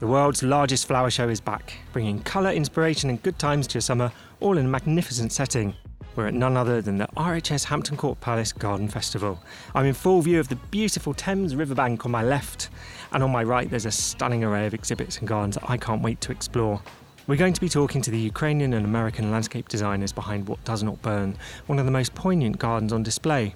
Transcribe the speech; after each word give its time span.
The 0.00 0.08
world's 0.08 0.42
largest 0.42 0.88
flower 0.88 1.08
show 1.08 1.28
is 1.28 1.40
back, 1.40 1.74
bringing 1.92 2.20
colour, 2.20 2.50
inspiration, 2.50 3.10
and 3.10 3.22
good 3.22 3.38
times 3.38 3.68
to 3.68 3.74
your 3.74 3.80
summer, 3.80 4.10
all 4.40 4.58
in 4.58 4.66
a 4.66 4.68
magnificent 4.68 5.30
setting. 5.30 5.72
We're 6.16 6.26
at 6.26 6.34
none 6.34 6.56
other 6.56 6.82
than 6.82 6.98
the 6.98 7.06
RHS 7.16 7.64
Hampton 7.66 7.96
Court 7.96 8.20
Palace 8.20 8.52
Garden 8.52 8.88
Festival. 8.88 9.40
I'm 9.72 9.86
in 9.86 9.94
full 9.94 10.20
view 10.20 10.40
of 10.40 10.48
the 10.48 10.56
beautiful 10.56 11.14
Thames 11.14 11.54
riverbank 11.54 12.04
on 12.04 12.10
my 12.10 12.24
left, 12.24 12.70
and 13.12 13.22
on 13.22 13.30
my 13.30 13.44
right, 13.44 13.70
there's 13.70 13.86
a 13.86 13.92
stunning 13.92 14.42
array 14.42 14.66
of 14.66 14.74
exhibits 14.74 15.18
and 15.18 15.28
gardens 15.28 15.54
that 15.54 15.70
I 15.70 15.76
can't 15.76 16.02
wait 16.02 16.20
to 16.22 16.32
explore. 16.32 16.82
We're 17.28 17.36
going 17.36 17.54
to 17.54 17.60
be 17.60 17.68
talking 17.68 18.02
to 18.02 18.10
the 18.10 18.18
Ukrainian 18.18 18.74
and 18.74 18.84
American 18.84 19.30
landscape 19.30 19.68
designers 19.68 20.12
behind 20.12 20.48
What 20.48 20.62
Does 20.64 20.82
Not 20.82 21.00
Burn, 21.02 21.36
one 21.66 21.78
of 21.78 21.86
the 21.86 21.92
most 21.92 22.14
poignant 22.16 22.58
gardens 22.58 22.92
on 22.92 23.04
display. 23.04 23.54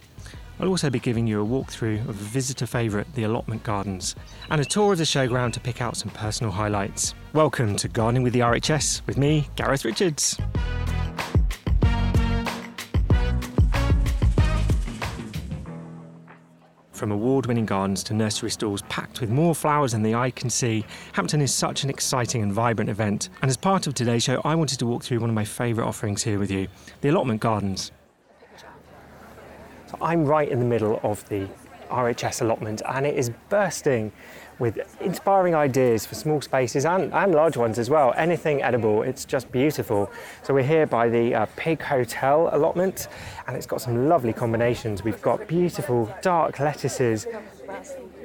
I'll 0.60 0.68
also 0.68 0.90
be 0.90 0.98
giving 0.98 1.28
you 1.28 1.40
a 1.40 1.46
walkthrough 1.46 2.00
of 2.00 2.08
a 2.08 2.12
visitor 2.12 2.66
favourite, 2.66 3.12
the 3.14 3.22
allotment 3.22 3.62
gardens, 3.62 4.16
and 4.50 4.60
a 4.60 4.64
tour 4.64 4.92
of 4.92 4.98
the 4.98 5.04
showground 5.04 5.52
to 5.52 5.60
pick 5.60 5.80
out 5.80 5.96
some 5.96 6.10
personal 6.10 6.52
highlights. 6.52 7.14
Welcome 7.32 7.76
to 7.76 7.86
Gardening 7.86 8.24
with 8.24 8.32
the 8.32 8.40
RHS 8.40 9.02
with 9.06 9.18
me, 9.18 9.48
Gareth 9.54 9.84
Richards. 9.84 10.36
From 16.90 17.12
award 17.12 17.46
winning 17.46 17.64
gardens 17.64 18.02
to 18.04 18.14
nursery 18.14 18.50
stalls 18.50 18.82
packed 18.88 19.20
with 19.20 19.30
more 19.30 19.54
flowers 19.54 19.92
than 19.92 20.02
the 20.02 20.16
eye 20.16 20.32
can 20.32 20.50
see, 20.50 20.84
Hampton 21.12 21.40
is 21.40 21.54
such 21.54 21.84
an 21.84 21.90
exciting 21.90 22.42
and 22.42 22.52
vibrant 22.52 22.90
event. 22.90 23.28
And 23.42 23.48
as 23.48 23.56
part 23.56 23.86
of 23.86 23.94
today's 23.94 24.24
show, 24.24 24.42
I 24.44 24.56
wanted 24.56 24.80
to 24.80 24.86
walk 24.86 25.04
through 25.04 25.20
one 25.20 25.30
of 25.30 25.34
my 25.34 25.44
favourite 25.44 25.86
offerings 25.86 26.24
here 26.24 26.40
with 26.40 26.50
you 26.50 26.66
the 27.00 27.10
allotment 27.10 27.40
gardens. 27.40 27.92
So 29.88 29.96
I'm 30.02 30.26
right 30.26 30.48
in 30.48 30.58
the 30.58 30.66
middle 30.66 31.00
of 31.02 31.26
the 31.30 31.48
RHS 31.88 32.42
allotment 32.42 32.82
and 32.86 33.06
it 33.06 33.16
is 33.16 33.30
bursting 33.48 34.12
with 34.58 34.78
inspiring 35.00 35.54
ideas 35.54 36.04
for 36.04 36.14
small 36.14 36.42
spaces 36.42 36.84
and, 36.84 37.10
and 37.14 37.34
large 37.34 37.56
ones 37.56 37.78
as 37.78 37.88
well. 37.88 38.12
Anything 38.16 38.62
edible, 38.62 39.02
it's 39.02 39.24
just 39.24 39.50
beautiful. 39.50 40.10
So 40.42 40.52
we're 40.52 40.64
here 40.64 40.86
by 40.86 41.08
the 41.08 41.34
uh, 41.34 41.46
Pig 41.56 41.80
Hotel 41.80 42.50
allotment 42.52 43.08
and 43.46 43.56
it's 43.56 43.66
got 43.66 43.80
some 43.80 44.08
lovely 44.08 44.34
combinations. 44.34 45.02
We've 45.02 45.22
got 45.22 45.46
beautiful 45.48 46.14
dark 46.20 46.58
lettuces, 46.58 47.26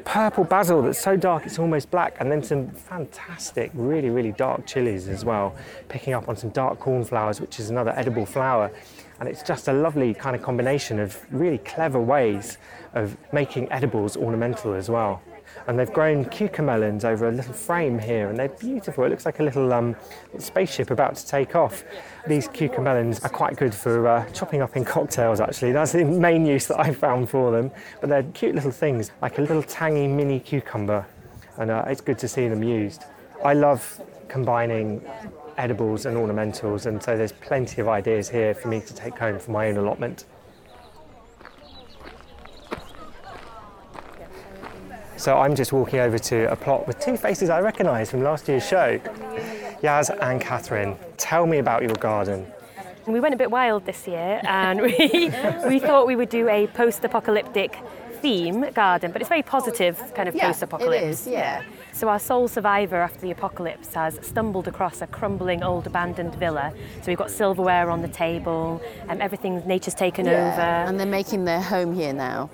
purple 0.03 0.43
basil 0.43 0.81
that's 0.81 0.99
so 0.99 1.15
dark 1.15 1.45
it's 1.45 1.59
almost 1.59 1.89
black, 1.91 2.17
and 2.19 2.31
then 2.31 2.43
some 2.43 2.71
fantastic, 2.71 3.71
really, 3.73 4.09
really 4.09 4.33
dark 4.33 4.65
chilies 4.65 5.07
as 5.07 5.23
well. 5.23 5.55
Picking 5.87 6.13
up 6.13 6.27
on 6.27 6.35
some 6.35 6.49
dark 6.49 6.79
cornflowers, 6.79 7.39
which 7.39 7.59
is 7.59 7.69
another 7.69 7.91
edible 7.95 8.25
flower. 8.25 8.71
And 9.19 9.29
it's 9.29 9.43
just 9.43 9.67
a 9.67 9.73
lovely 9.73 10.13
kind 10.13 10.35
of 10.35 10.41
combination 10.41 10.99
of 10.99 11.23
really 11.31 11.59
clever 11.59 11.99
ways 11.99 12.57
of 12.93 13.15
making 13.31 13.71
edibles 13.71 14.17
ornamental 14.17 14.73
as 14.73 14.89
well. 14.89 15.21
And 15.67 15.77
they've 15.77 15.91
grown 15.91 16.25
cucamelons 16.25 17.05
over 17.05 17.27
a 17.27 17.31
little 17.31 17.53
frame 17.53 17.99
here, 17.99 18.29
and 18.29 18.37
they're 18.37 18.49
beautiful. 18.49 19.03
It 19.03 19.09
looks 19.09 19.25
like 19.25 19.39
a 19.39 19.43
little 19.43 19.71
um, 19.71 19.95
spaceship 20.39 20.89
about 20.89 21.15
to 21.15 21.27
take 21.27 21.55
off. 21.55 21.83
These 22.27 22.47
cucamelons 22.47 23.23
are 23.23 23.29
quite 23.29 23.55
good 23.55 23.73
for 23.73 24.07
uh, 24.07 24.29
chopping 24.31 24.61
up 24.61 24.75
in 24.75 24.83
cocktails, 24.83 25.39
actually. 25.39 25.71
That's 25.71 25.91
the 25.91 26.05
main 26.05 26.45
use 26.45 26.67
that 26.67 26.79
I 26.79 26.91
found 26.91 27.29
for 27.29 27.51
them. 27.51 27.71
But 28.01 28.09
they're 28.09 28.23
cute 28.23 28.55
little 28.55 28.71
things, 28.71 29.11
like 29.21 29.37
a 29.37 29.41
little 29.41 29.63
tangy 29.63 30.07
mini 30.07 30.39
cucumber, 30.39 31.05
and 31.57 31.69
uh, 31.69 31.85
it's 31.87 32.01
good 32.01 32.17
to 32.19 32.27
see 32.27 32.47
them 32.47 32.63
used. 32.63 33.03
I 33.43 33.53
love 33.53 34.01
combining 34.27 35.05
edibles 35.57 36.05
and 36.05 36.17
ornamentals, 36.17 36.85
and 36.85 37.01
so 37.01 37.17
there's 37.17 37.31
plenty 37.31 37.81
of 37.81 37.87
ideas 37.87 38.29
here 38.29 38.53
for 38.53 38.67
me 38.67 38.81
to 38.81 38.93
take 38.93 39.17
home 39.17 39.39
for 39.39 39.51
my 39.51 39.69
own 39.69 39.77
allotment. 39.77 40.25
So 45.17 45.37
I'm 45.37 45.55
just 45.55 45.71
walking 45.71 45.99
over 45.99 46.19
to 46.19 46.51
a 46.51 46.55
plot 46.55 46.85
with 46.85 46.99
two 46.99 47.15
faces 47.15 47.49
I 47.49 47.61
recognise 47.61 48.11
from 48.11 48.23
last 48.23 48.49
year's 48.49 48.67
show. 48.67 48.99
Yaz 49.81 50.09
and 50.21 50.41
Catherine, 50.41 50.97
tell 51.15 51.45
me 51.45 51.59
about 51.59 51.81
your 51.81 51.95
garden. 51.95 52.45
We 53.07 53.19
went 53.19 53.33
a 53.33 53.37
bit 53.37 53.49
wild 53.49 53.85
this 53.85 54.05
year 54.07 54.41
and 54.43 54.81
we, 54.81 55.31
we 55.65 55.79
thought 55.79 56.07
we 56.07 56.15
would 56.15 56.29
do 56.29 56.49
a 56.49 56.67
post 56.67 57.05
apocalyptic 57.05 57.77
theme 58.23 58.71
garden, 58.73 59.11
but 59.11 59.21
it's 59.21 59.29
very 59.29 59.43
positive 59.43 59.95
kind 60.15 60.27
of 60.29 60.33
Yeah, 60.35 60.47
post 60.47 60.63
apocalypse. 60.63 61.03
it 61.03 61.09
is, 61.09 61.27
yeah. 61.27 61.61
So 61.91 62.07
our 62.07 62.19
sole 62.19 62.47
survivor 62.47 62.99
after 63.07 63.19
the 63.19 63.31
apocalypse 63.31 63.93
has 63.93 64.17
stumbled 64.25 64.67
across 64.67 65.01
a 65.01 65.07
crumbling 65.07 65.61
old 65.61 65.85
abandoned 65.85 66.33
villa. 66.35 66.71
So 67.01 67.07
we've 67.07 67.17
got 67.17 67.29
silverware 67.29 67.89
on 67.91 68.01
the 68.01 68.07
table, 68.07 68.81
um, 69.03 69.09
and 69.09 69.21
everything 69.21 69.61
nature's 69.67 69.93
taken 69.93 70.27
over. 70.27 70.61
And 70.87 70.97
they're 70.99 71.05
making 71.21 71.43
their 71.45 71.61
home 71.61 71.93
here 71.93 72.13
now. 72.13 72.49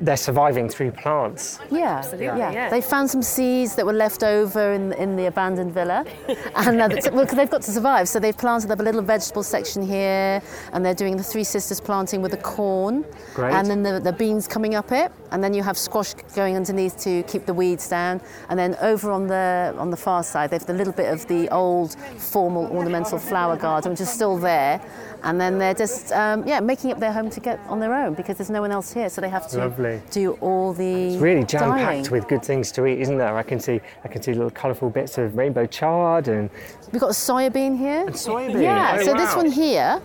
They're 0.00 0.16
surviving 0.16 0.68
through 0.68 0.92
plants. 0.92 1.58
Yeah, 1.70 1.98
Absolutely, 1.98 2.26
yeah. 2.26 2.52
yeah. 2.52 2.68
They 2.70 2.80
found 2.80 3.10
some 3.10 3.22
seeds 3.22 3.74
that 3.76 3.86
were 3.86 3.92
left 3.92 4.22
over 4.22 4.72
in, 4.72 4.92
in 4.94 5.16
the 5.16 5.26
abandoned 5.26 5.72
villa, 5.72 6.04
and 6.56 6.80
uh, 6.80 6.88
that's- 6.88 7.10
well, 7.12 7.26
'cause 7.26 7.36
they've 7.36 7.50
got 7.50 7.62
to 7.62 7.70
survive. 7.72 8.08
So 8.08 8.18
they've 8.20 8.36
planted 8.36 8.70
up 8.70 8.80
a 8.80 8.82
little 8.82 9.02
vegetable 9.02 9.42
section 9.42 9.82
here, 9.82 10.42
and 10.72 10.84
they're 10.84 10.94
doing 10.94 11.16
the 11.16 11.22
Three 11.22 11.44
Sisters 11.44 11.80
planting 11.80 12.22
with 12.22 12.30
the 12.32 12.36
corn, 12.38 13.04
Great. 13.34 13.52
and 13.54 13.66
then 13.68 13.82
the, 13.82 14.00
the 14.00 14.12
beans 14.12 14.46
coming 14.48 14.74
up 14.74 14.92
it, 14.92 15.12
and 15.32 15.42
then 15.42 15.54
you 15.54 15.62
have 15.62 15.76
squash 15.76 16.14
going 16.34 16.56
underneath 16.56 16.96
to 16.98 17.22
keep 17.24 17.46
the 17.46 17.54
weeds 17.54 17.88
down, 17.88 18.20
and 18.48 18.58
then 18.58 18.76
over 18.80 19.10
on 19.10 19.26
the 19.26 19.74
on 19.78 19.90
the 19.90 19.96
far 19.96 20.22
side, 20.22 20.50
they've 20.50 20.64
the 20.64 20.72
little 20.74 20.92
bit 20.92 21.12
of 21.12 21.26
the 21.28 21.48
old 21.50 21.94
formal 22.18 22.66
ornamental 22.66 23.18
flower 23.18 23.56
garden, 23.56 23.90
which 23.92 24.00
is 24.00 24.08
still 24.10 24.36
there, 24.38 24.80
and 25.24 25.40
then 25.40 25.58
they're 25.58 25.74
just 25.74 26.12
um, 26.12 26.46
yeah 26.46 26.60
making 26.60 26.92
up 26.92 26.98
their 27.00 27.12
home 27.12 27.30
to 27.30 27.40
get 27.40 27.58
on 27.68 27.80
their 27.80 27.94
own 27.94 28.14
because 28.14 28.36
there's 28.36 28.50
no 28.50 28.60
one 28.60 28.70
else 28.72 28.92
here, 28.92 29.08
so 29.08 29.20
they 29.20 29.28
have 29.28 29.48
to 29.48 29.58
Lovely. 29.58 30.00
do 30.10 30.32
all 30.40 30.72
the 30.72 31.14
It's 31.14 31.22
really 31.22 31.44
jam 31.44 31.72
packed 31.72 32.10
with 32.10 32.28
good 32.28 32.44
things 32.44 32.70
to 32.72 32.86
eat, 32.86 33.00
isn't 33.00 33.18
there? 33.18 33.36
I 33.36 33.42
can 33.42 33.60
see 33.60 33.80
I 34.04 34.08
can 34.08 34.22
see 34.22 34.32
little 34.34 34.50
colourful 34.50 34.90
bits 34.90 35.18
of 35.18 35.36
rainbow 35.36 35.66
chard 35.66 36.28
and 36.28 36.50
We've 36.92 37.00
got 37.00 37.10
a 37.10 37.14
soya 37.14 37.52
bean 37.52 37.76
here. 37.76 38.02
And 38.06 38.14
soya 38.14 38.46
bean, 38.48 38.62
Yeah. 38.62 38.98
oh, 39.00 39.04
so 39.04 39.14
this 39.14 39.34
one 39.34 39.50
here. 39.50 40.00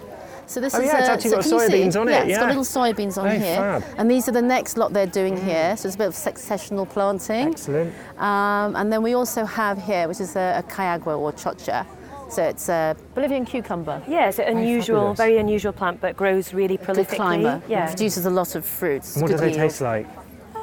So 0.51 0.59
this 0.59 0.75
Oh, 0.75 0.79
is 0.81 0.87
yeah, 0.87 0.99
it's 0.99 1.07
a, 1.07 1.11
actually 1.13 1.29
so 1.29 1.35
got 1.37 1.43
can 1.43 1.51
you 1.51 1.57
soya 1.59 1.91
see? 1.93 1.99
on 1.99 2.07
it, 2.09 2.11
Yeah, 2.11 2.19
it's 2.23 2.29
yeah. 2.31 2.39
got 2.41 2.47
little 2.49 2.63
soybeans 2.65 3.17
on 3.17 3.25
Oh, 3.27 3.29
here. 3.29 3.55
fab. 3.55 3.83
And 3.97 4.11
these 4.11 4.27
are 4.27 4.33
the 4.33 4.41
next 4.41 4.77
lot 4.77 4.91
they're 4.91 5.05
doing 5.21 5.37
here. 5.37 5.77
So 5.77 5.87
it's 5.87 5.95
a 5.95 5.97
bit 5.97 6.07
of 6.09 6.13
successional 6.13 6.89
planting. 6.89 7.47
excellent. 7.47 7.93
Um, 8.17 8.75
and 8.75 8.91
then 8.91 9.01
we 9.01 9.13
also 9.13 9.45
have 9.45 9.81
here, 9.81 10.09
which 10.09 10.19
is 10.19 10.35
a, 10.35 10.61
a 10.61 10.63
caigua 10.69 11.17
or 11.17 11.31
chocha. 11.31 11.85
So 12.29 12.43
it's 12.43 12.67
a 12.67 12.97
Bolivian 13.15 13.45
cucumber. 13.45 14.01
Yeah, 14.09 14.27
it's 14.27 14.39
an 14.39 14.57
unusual, 14.57 14.97
fabulous. 15.15 15.17
very 15.17 15.37
unusual 15.37 15.71
plant, 15.71 16.01
but 16.01 16.17
grows 16.17 16.53
really 16.53 16.77
prolifically. 16.77 16.95
Good 16.95 17.07
prolifically. 17.07 17.15
climber. 17.15 17.61
Yeah, 17.69 17.85
Produces 17.87 18.25
a 18.25 18.29
lot 18.29 18.55
of 18.55 18.65
fruits. 18.65 19.15
And 19.15 19.21
what 19.21 19.27
do 19.31 19.37
good 19.37 19.41
they 19.43 19.47
yield. 19.51 19.59
taste 19.61 19.79
like? 19.81 20.05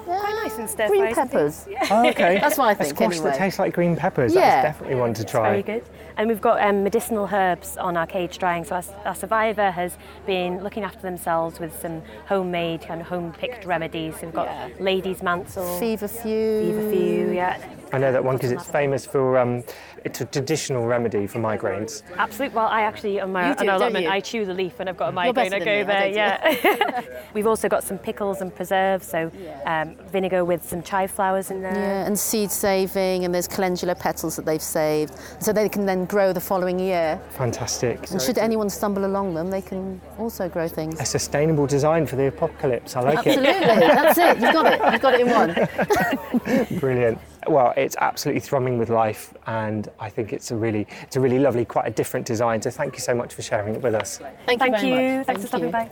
quite 0.04 0.34
nice 0.42 0.56
and 0.58 0.70
stir 0.70 0.88
Green 0.88 1.02
fries 1.02 1.18
and 1.18 1.30
peppers. 1.30 1.56
things. 1.64 1.76
Yeah. 1.82 1.86
Oh, 1.90 2.08
okay. 2.08 2.38
That's 2.42 2.56
what 2.56 2.68
I 2.68 2.72
A 2.72 2.74
think, 2.76 2.88
squash 2.96 3.12
anyway. 3.16 3.30
that 3.30 3.38
tastes 3.38 3.58
like 3.58 3.74
green 3.74 3.94
peppers. 3.96 4.34
Yeah. 4.34 4.40
That's 4.62 4.78
definitely 4.78 4.96
one 4.96 5.12
to 5.14 5.24
try. 5.24 5.50
Very 5.50 5.62
good. 5.62 5.84
And 6.18 6.28
we've 6.28 6.40
got 6.40 6.60
um, 6.60 6.82
medicinal 6.82 7.28
herbs 7.32 7.76
on 7.76 7.96
our 7.96 8.06
cage 8.06 8.38
drying. 8.38 8.64
So 8.64 8.74
our, 8.74 8.82
our 9.04 9.14
survivor 9.14 9.70
has 9.70 9.96
been 10.26 10.64
looking 10.64 10.82
after 10.82 11.00
themselves 11.00 11.60
with 11.60 11.80
some 11.80 12.02
homemade 12.26 12.82
kind 12.82 13.00
of 13.00 13.06
home 13.06 13.32
picked 13.32 13.64
remedies. 13.64 14.14
So 14.16 14.26
we've 14.26 14.34
got 14.34 14.46
Yeah. 14.48 14.68
ladies' 14.80 15.22
mantle, 15.22 15.78
Feverfew. 15.78 16.72
feverfew, 16.72 17.32
yeah, 17.34 17.56
I 17.92 17.98
know 17.98 18.12
that 18.12 18.22
one 18.22 18.36
because 18.36 18.50
it's 18.50 18.66
famous 18.68 19.06
for 19.06 19.38
um, 19.38 19.62
it's 20.04 20.20
a 20.20 20.24
traditional 20.26 20.86
remedy 20.86 21.26
for 21.26 21.38
migraines. 21.38 22.02
Absolutely. 22.16 22.54
Well, 22.56 22.66
I 22.66 22.82
actually 22.82 23.20
on 23.20 23.32
my 23.32 23.50
You 23.50 23.54
do, 23.54 23.68
on 23.68 23.76
allotment. 23.76 24.06
I 24.06 24.20
chew 24.20 24.44
the 24.44 24.54
leaf 24.54 24.78
when 24.78 24.88
I've 24.88 24.96
got 24.96 25.08
a 25.08 25.12
migraine. 25.12 25.54
I 25.54 25.58
go 25.58 25.64
me, 25.64 25.82
there. 25.84 25.96
I 25.96 26.06
Yeah. 26.06 27.00
We've 27.34 27.46
also 27.46 27.68
got 27.68 27.84
some 27.84 27.98
pickles 27.98 28.40
and 28.40 28.54
preserves, 28.54 29.06
so 29.06 29.30
um, 29.64 29.96
vinegar 30.10 30.44
with 30.44 30.68
some 30.68 30.82
chive 30.82 31.10
flowers 31.10 31.50
in 31.50 31.62
there. 31.62 31.74
Yeah, 31.74 32.06
and 32.06 32.18
seed 32.18 32.50
saving, 32.50 33.24
and 33.24 33.34
there's 33.34 33.48
calendula 33.48 33.94
petals 33.94 34.36
that 34.36 34.44
they've 34.44 34.62
saved, 34.62 35.14
so 35.40 35.52
they 35.52 35.68
can 35.68 35.86
then 35.86 36.04
grow 36.08 36.32
the 36.32 36.40
following 36.40 36.78
year. 36.78 37.20
Fantastic. 37.31 38.10
And 38.10 38.20
should 38.20 38.38
anyone 38.38 38.70
stumble 38.70 39.05
along 39.05 39.34
them, 39.34 39.50
they 39.50 39.62
can 39.62 40.00
also 40.19 40.49
grow 40.49 40.66
things. 40.66 40.99
A 41.00 41.05
sustainable 41.05 41.66
design 41.66 42.06
for 42.06 42.16
the 42.16 42.26
apocalypse. 42.26 42.96
I 42.96 43.00
like 43.00 43.26
it. 43.26 43.38
Absolutely, 43.38 43.87
that's 43.87 44.19
it. 44.19 44.40
You've 44.40 44.52
got 44.52 44.66
it. 44.72 44.93
You've 44.93 45.02
got 45.02 45.14
it 45.14 45.20
in 45.20 46.69
one. 46.69 46.78
Brilliant. 46.81 47.19
Well, 47.46 47.72
it's 47.76 47.96
absolutely 48.00 48.40
thrumming 48.40 48.78
with 48.78 48.90
life, 48.90 49.32
and 49.46 49.88
I 50.00 50.10
think 50.10 50.32
it's 50.32 50.50
a 50.50 50.56
really, 50.56 50.87
it's 51.02 51.16
a 51.16 51.20
really 51.20 51.38
lovely, 51.38 51.64
quite 51.64 51.87
a 51.87 51.90
different 51.90 52.26
design. 52.26 52.61
So 52.62 52.70
thank 52.70 52.94
you 52.94 53.00
so 53.00 53.14
much 53.14 53.34
for 53.34 53.43
sharing 53.43 53.75
it 53.75 53.82
with 53.82 53.94
us. 53.94 54.19
Thank, 54.46 54.61
Thank 54.61 54.82
you 54.82 54.88
you. 54.88 54.94
very 54.94 55.16
much. 55.19 55.26
Thanks 55.26 55.43
for 55.43 55.49
stopping 55.49 55.66
you. 55.66 55.72
by. 55.72 55.90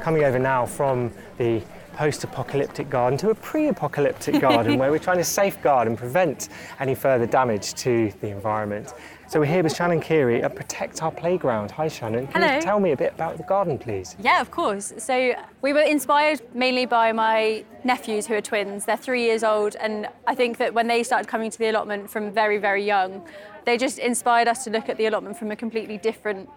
Coming 0.00 0.24
over 0.24 0.38
now 0.38 0.64
from 0.64 1.12
the 1.38 1.60
post-apocalyptic 1.98 2.88
garden 2.88 3.18
to 3.18 3.30
a 3.30 3.34
pre-apocalyptic 3.34 4.40
garden, 4.40 4.78
where 4.78 4.92
we're 4.92 5.00
trying 5.00 5.18
to 5.18 5.24
safeguard 5.24 5.88
and 5.88 5.98
prevent 5.98 6.48
any 6.78 6.94
further 6.94 7.26
damage 7.26 7.74
to 7.74 8.12
the 8.20 8.28
environment. 8.28 8.94
So 9.26 9.40
we're 9.40 9.46
here 9.46 9.64
with 9.64 9.74
Shannon 9.74 10.00
Keary 10.00 10.40
at 10.44 10.54
Protect 10.54 11.02
Our 11.02 11.10
Playground. 11.10 11.72
Hi, 11.72 11.88
Shannon. 11.88 12.28
Can 12.28 12.40
Hello. 12.40 12.54
you 12.54 12.62
tell 12.62 12.78
me 12.78 12.92
a 12.92 12.96
bit 12.96 13.14
about 13.14 13.36
the 13.36 13.42
garden, 13.42 13.78
please? 13.78 14.14
Yeah, 14.20 14.40
of 14.40 14.52
course. 14.52 14.92
So 14.98 15.34
we 15.60 15.72
were 15.72 15.80
inspired 15.80 16.40
mainly 16.54 16.86
by 16.86 17.10
my 17.10 17.64
nephews 17.82 18.28
who 18.28 18.34
are 18.34 18.40
twins. 18.40 18.84
They're 18.84 18.96
three 18.96 19.24
years 19.24 19.42
old, 19.42 19.74
and 19.74 20.06
I 20.28 20.36
think 20.36 20.58
that 20.58 20.72
when 20.72 20.86
they 20.86 21.02
started 21.02 21.26
coming 21.26 21.50
to 21.50 21.58
the 21.58 21.66
allotment 21.70 22.08
from 22.08 22.30
very, 22.30 22.58
very 22.58 22.84
young, 22.86 23.26
they 23.64 23.76
just 23.76 23.98
inspired 23.98 24.46
us 24.46 24.62
to 24.64 24.70
look 24.70 24.88
at 24.88 24.98
the 24.98 25.06
allotment 25.06 25.36
from 25.36 25.50
a 25.50 25.56
completely 25.56 25.98
different 25.98 26.48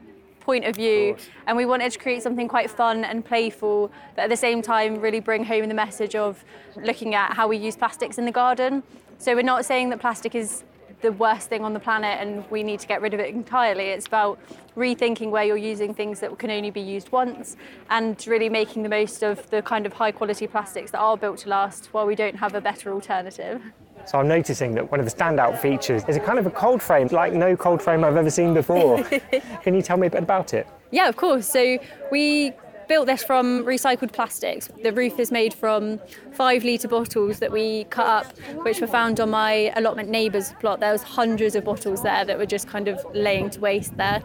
point 0.41 0.65
of 0.65 0.75
view. 0.75 1.15
And 1.47 1.55
we 1.55 1.65
wanted 1.65 1.91
to 1.91 1.99
create 1.99 2.23
something 2.23 2.47
quite 2.47 2.69
fun 2.69 3.03
and 3.05 3.23
playful, 3.23 3.91
but 4.15 4.23
at 4.23 4.29
the 4.29 4.37
same 4.37 4.61
time, 4.61 4.99
really 4.99 5.19
bring 5.19 5.45
home 5.45 5.67
the 5.67 5.73
message 5.73 6.15
of 6.15 6.43
looking 6.75 7.15
at 7.15 7.33
how 7.33 7.47
we 7.47 7.57
use 7.57 7.75
plastics 7.75 8.17
in 8.17 8.25
the 8.25 8.31
garden. 8.31 8.83
So 9.17 9.35
we're 9.35 9.43
not 9.43 9.65
saying 9.65 9.89
that 9.91 9.99
plastic 9.99 10.35
is 10.35 10.63
the 11.01 11.11
worst 11.11 11.49
thing 11.49 11.63
on 11.63 11.73
the 11.73 11.79
planet 11.79 12.19
and 12.19 12.49
we 12.51 12.63
need 12.63 12.79
to 12.79 12.87
get 12.87 13.01
rid 13.01 13.13
of 13.13 13.19
it 13.19 13.33
entirely. 13.33 13.85
It's 13.85 14.07
about 14.07 14.39
rethinking 14.77 15.31
where 15.31 15.43
you're 15.43 15.57
using 15.57 15.93
things 15.93 16.19
that 16.19 16.37
can 16.37 16.51
only 16.51 16.71
be 16.71 16.81
used 16.81 17.11
once 17.11 17.57
and 17.89 18.23
really 18.27 18.49
making 18.49 18.83
the 18.83 18.89
most 18.89 19.23
of 19.23 19.49
the 19.49 19.61
kind 19.61 19.85
of 19.85 19.93
high 19.93 20.11
quality 20.11 20.47
plastics 20.47 20.91
that 20.91 20.99
are 20.99 21.17
built 21.17 21.39
to 21.39 21.49
last 21.49 21.87
while 21.91 22.05
we 22.05 22.15
don't 22.15 22.35
have 22.35 22.55
a 22.55 22.61
better 22.61 22.93
alternative. 22.93 23.61
So 24.05 24.17
I'm 24.17 24.27
noticing 24.27 24.73
that 24.75 24.91
one 24.91 24.99
of 24.99 25.05
the 25.05 25.11
standout 25.11 25.59
features 25.59 26.03
is 26.07 26.17
a 26.17 26.19
kind 26.19 26.39
of 26.39 26.45
a 26.45 26.51
cold 26.51 26.81
frame, 26.81 27.07
like 27.07 27.33
no 27.33 27.55
cold 27.55 27.81
frame 27.81 28.03
I've 28.03 28.17
ever 28.17 28.29
seen 28.29 28.53
before. 28.53 29.03
Can 29.63 29.73
you 29.75 29.81
tell 29.81 29.97
me 29.97 30.07
a 30.07 30.09
bit 30.09 30.23
about 30.23 30.53
it? 30.53 30.67
Yeah, 30.91 31.07
of 31.07 31.15
course. 31.15 31.47
So 31.47 31.77
we 32.11 32.53
built 32.91 33.07
this 33.07 33.23
from 33.23 33.63
recycled 33.63 34.11
plastics. 34.11 34.67
The 34.83 34.91
roof 34.91 35.17
is 35.17 35.31
made 35.31 35.53
from 35.53 36.01
five 36.33 36.65
litre 36.65 36.89
bottles 36.89 37.39
that 37.39 37.49
we 37.49 37.85
cut 37.85 38.05
up, 38.05 38.37
which 38.65 38.81
were 38.81 38.87
found 38.87 39.21
on 39.21 39.29
my 39.29 39.71
allotment 39.77 40.09
neighbour's 40.09 40.51
plot. 40.59 40.81
There 40.81 40.91
was 40.91 41.01
hundreds 41.01 41.55
of 41.55 41.63
bottles 41.63 42.03
there 42.03 42.25
that 42.25 42.37
were 42.37 42.45
just 42.45 42.67
kind 42.67 42.89
of 42.89 42.99
laying 43.13 43.49
to 43.51 43.61
waste 43.61 43.95
there. 43.95 44.21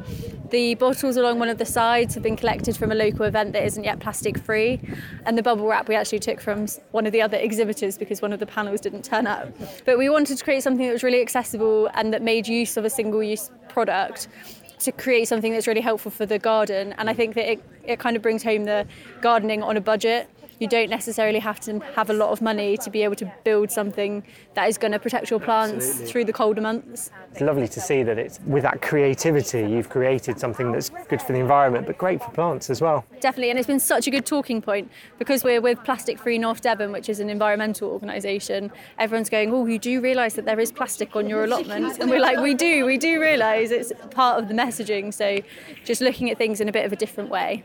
The 0.50 0.74
bottles 0.74 1.16
along 1.16 1.38
one 1.38 1.48
of 1.48 1.58
the 1.58 1.64
sides 1.64 2.14
have 2.14 2.24
been 2.24 2.34
collected 2.34 2.76
from 2.76 2.90
a 2.90 2.96
local 2.96 3.24
event 3.24 3.52
that 3.52 3.62
isn't 3.62 3.84
yet 3.84 4.00
plastic 4.00 4.36
free. 4.36 4.80
And 5.26 5.38
the 5.38 5.44
bubble 5.44 5.68
wrap 5.68 5.86
we 5.86 5.94
actually 5.94 6.18
took 6.18 6.40
from 6.40 6.66
one 6.90 7.06
of 7.06 7.12
the 7.12 7.22
other 7.22 7.36
exhibitors 7.36 7.96
because 7.96 8.20
one 8.20 8.32
of 8.32 8.40
the 8.40 8.46
panels 8.46 8.80
didn't 8.80 9.04
turn 9.04 9.28
up. 9.28 9.46
But 9.84 9.96
we 9.96 10.08
wanted 10.08 10.38
to 10.38 10.42
create 10.42 10.64
something 10.64 10.84
that 10.84 10.92
was 10.92 11.04
really 11.04 11.22
accessible 11.22 11.88
and 11.94 12.12
that 12.12 12.20
made 12.20 12.48
use 12.48 12.76
of 12.76 12.84
a 12.84 12.90
single 12.90 13.22
use 13.22 13.48
product 13.68 14.26
to 14.80 14.92
create 14.92 15.26
something 15.28 15.52
that's 15.52 15.66
really 15.66 15.80
helpful 15.80 16.10
for 16.10 16.26
the 16.26 16.38
garden. 16.38 16.94
And 16.98 17.08
I 17.08 17.14
think 17.14 17.34
that 17.34 17.50
it, 17.50 17.62
it 17.84 17.98
kind 17.98 18.16
of 18.16 18.22
brings 18.22 18.42
home 18.42 18.64
the 18.64 18.86
gardening 19.20 19.62
on 19.62 19.76
a 19.76 19.80
budget. 19.80 20.28
You 20.58 20.68
don't 20.68 20.88
necessarily 20.88 21.38
have 21.38 21.60
to 21.60 21.80
have 21.94 22.08
a 22.08 22.14
lot 22.14 22.30
of 22.30 22.40
money 22.40 22.76
to 22.78 22.90
be 22.90 23.02
able 23.02 23.16
to 23.16 23.32
build 23.44 23.70
something 23.70 24.22
that 24.54 24.68
is 24.68 24.78
going 24.78 24.92
to 24.92 24.98
protect 24.98 25.30
your 25.30 25.40
plants 25.40 25.86
Absolutely. 25.86 26.12
through 26.12 26.24
the 26.24 26.32
colder 26.32 26.60
months. 26.60 27.10
It's 27.32 27.40
lovely 27.42 27.68
to 27.68 27.80
see 27.80 28.02
that 28.02 28.18
it's 28.18 28.40
with 28.46 28.62
that 28.62 28.80
creativity 28.80 29.60
you've 29.60 29.90
created 29.90 30.40
something 30.40 30.72
that's 30.72 30.88
good 31.08 31.20
for 31.20 31.32
the 31.32 31.38
environment 31.38 31.86
but 31.86 31.98
great 31.98 32.22
for 32.22 32.30
plants 32.30 32.70
as 32.70 32.80
well. 32.80 33.04
Definitely, 33.20 33.50
and 33.50 33.58
it's 33.58 33.66
been 33.66 33.80
such 33.80 34.06
a 34.06 34.10
good 34.10 34.24
talking 34.24 34.62
point 34.62 34.90
because 35.18 35.44
we're 35.44 35.60
with 35.60 35.82
Plastic 35.84 36.18
Free 36.18 36.38
North 36.38 36.62
Devon, 36.62 36.92
which 36.92 37.08
is 37.08 37.20
an 37.20 37.28
environmental 37.28 37.90
organisation. 37.90 38.72
Everyone's 38.98 39.28
going, 39.28 39.52
"Oh, 39.52 39.66
you 39.66 39.78
do 39.78 40.00
realise 40.00 40.34
that 40.34 40.46
there 40.46 40.58
is 40.58 40.72
plastic 40.72 41.14
on 41.14 41.28
your 41.28 41.44
allotment?" 41.44 41.98
And 42.00 42.10
we're 42.10 42.20
like, 42.20 42.38
"We 42.38 42.54
do, 42.54 42.86
we 42.86 42.96
do 42.96 43.20
realise 43.20 43.70
it's 43.70 43.92
part 44.10 44.42
of 44.42 44.48
the 44.48 44.54
messaging." 44.54 45.12
So, 45.12 45.40
just 45.84 46.00
looking 46.00 46.30
at 46.30 46.38
things 46.38 46.60
in 46.60 46.68
a 46.68 46.72
bit 46.72 46.86
of 46.86 46.92
a 46.92 46.96
different 46.96 47.28
way. 47.30 47.64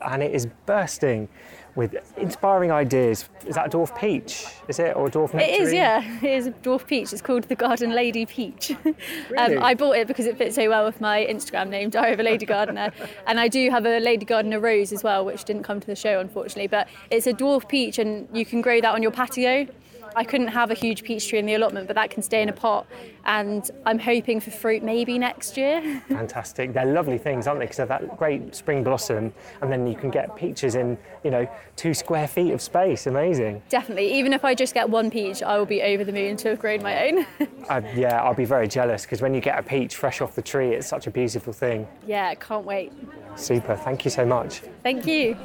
And 0.00 0.22
it 0.22 0.34
is 0.34 0.46
bursting 0.66 1.28
with 1.76 1.94
inspiring 2.16 2.72
ideas. 2.72 3.28
Is 3.46 3.54
that 3.54 3.66
a 3.66 3.76
dwarf 3.76 3.96
peach? 3.98 4.46
Is 4.66 4.78
it? 4.78 4.96
Or 4.96 5.06
a 5.06 5.10
dwarf 5.10 5.34
nectarine? 5.34 5.54
It 5.54 5.60
is, 5.60 5.72
yeah. 5.72 6.18
It 6.22 6.30
is 6.30 6.46
a 6.46 6.50
dwarf 6.52 6.86
peach. 6.86 7.12
It's 7.12 7.22
called 7.22 7.44
the 7.44 7.54
Garden 7.54 7.90
Lady 7.94 8.26
Peach. 8.26 8.72
Really? 9.30 9.56
um, 9.56 9.62
I 9.62 9.74
bought 9.74 9.96
it 9.96 10.06
because 10.06 10.26
it 10.26 10.38
fits 10.38 10.54
so 10.54 10.68
well 10.68 10.84
with 10.84 11.00
my 11.00 11.26
Instagram 11.28 11.68
name, 11.68 11.90
Diary 11.96 12.14
of 12.14 12.20
a 12.20 12.22
Lady 12.22 12.46
Gardener. 12.46 12.92
and 13.26 13.38
I 13.38 13.48
do 13.48 13.70
have 13.70 13.84
a 13.84 13.98
Lady 14.00 14.24
Gardener 14.24 14.58
rose 14.58 14.92
as 14.92 15.02
well, 15.04 15.24
which 15.24 15.44
didn't 15.44 15.64
come 15.64 15.80
to 15.80 15.86
the 15.86 15.96
show, 15.96 16.18
unfortunately. 16.20 16.68
But 16.68 16.88
it's 17.10 17.26
a 17.26 17.32
dwarf 17.32 17.68
peach, 17.68 17.98
and 17.98 18.28
you 18.32 18.46
can 18.46 18.62
grow 18.62 18.80
that 18.80 18.94
on 18.94 19.02
your 19.02 19.12
patio. 19.12 19.66
I 20.16 20.24
couldn't 20.24 20.48
have 20.48 20.70
a 20.70 20.74
huge 20.74 21.04
peach 21.04 21.28
tree 21.28 21.38
in 21.38 21.44
the 21.44 21.54
allotment, 21.54 21.86
but 21.86 21.94
that 21.94 22.08
can 22.08 22.22
stay 22.22 22.40
in 22.40 22.48
a 22.48 22.52
pot. 22.52 22.86
And 23.26 23.70
I'm 23.84 23.98
hoping 23.98 24.40
for 24.40 24.50
fruit 24.50 24.82
maybe 24.82 25.18
next 25.18 25.58
year. 25.58 26.02
Fantastic. 26.08 26.72
They're 26.72 26.86
lovely 26.86 27.18
things, 27.18 27.46
aren't 27.46 27.60
they? 27.60 27.66
Because 27.66 27.80
of 27.80 27.88
that 27.88 28.16
great 28.16 28.54
spring 28.54 28.82
blossom, 28.82 29.34
and 29.60 29.70
then 29.70 29.86
you 29.86 29.94
can 29.94 30.10
get 30.10 30.34
peaches 30.34 30.74
in, 30.74 30.96
you 31.22 31.30
know, 31.30 31.46
two 31.76 31.92
square 31.92 32.26
feet 32.26 32.52
of 32.52 32.62
space. 32.62 33.06
Amazing. 33.06 33.62
Definitely. 33.68 34.10
Even 34.14 34.32
if 34.32 34.42
I 34.42 34.54
just 34.54 34.72
get 34.72 34.88
one 34.88 35.10
peach, 35.10 35.42
I 35.42 35.58
will 35.58 35.66
be 35.66 35.82
over 35.82 36.02
the 36.02 36.12
moon 36.12 36.38
to 36.38 36.48
have 36.48 36.60
grown 36.60 36.82
my 36.82 37.08
own. 37.08 37.26
Uh, 37.68 37.82
yeah, 37.96 38.22
I'll 38.22 38.32
be 38.32 38.44
very 38.44 38.68
jealous 38.68 39.02
because 39.02 39.20
when 39.20 39.34
you 39.34 39.40
get 39.40 39.58
a 39.58 39.62
peach 39.62 39.96
fresh 39.96 40.20
off 40.20 40.36
the 40.36 40.42
tree, 40.42 40.72
it's 40.74 40.86
such 40.86 41.08
a 41.08 41.10
beautiful 41.10 41.52
thing. 41.52 41.84
yeah, 42.06 42.32
can't 42.36 42.64
wait. 42.64 42.92
Super. 43.34 43.74
Thank 43.74 44.04
you 44.04 44.10
so 44.12 44.24
much. 44.24 44.62
Thank 44.84 45.04
you. 45.04 45.36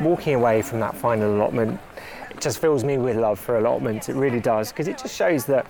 walking 0.00 0.34
away 0.34 0.60
from 0.60 0.78
that 0.80 0.94
final 0.94 1.34
allotment 1.36 1.80
just 2.40 2.58
fills 2.58 2.84
me 2.84 2.98
with 2.98 3.16
love 3.16 3.38
for 3.38 3.58
allotments 3.58 4.08
it 4.08 4.16
really 4.16 4.40
does 4.40 4.70
because 4.72 4.88
it 4.88 4.98
just 4.98 5.14
shows 5.14 5.44
that 5.46 5.66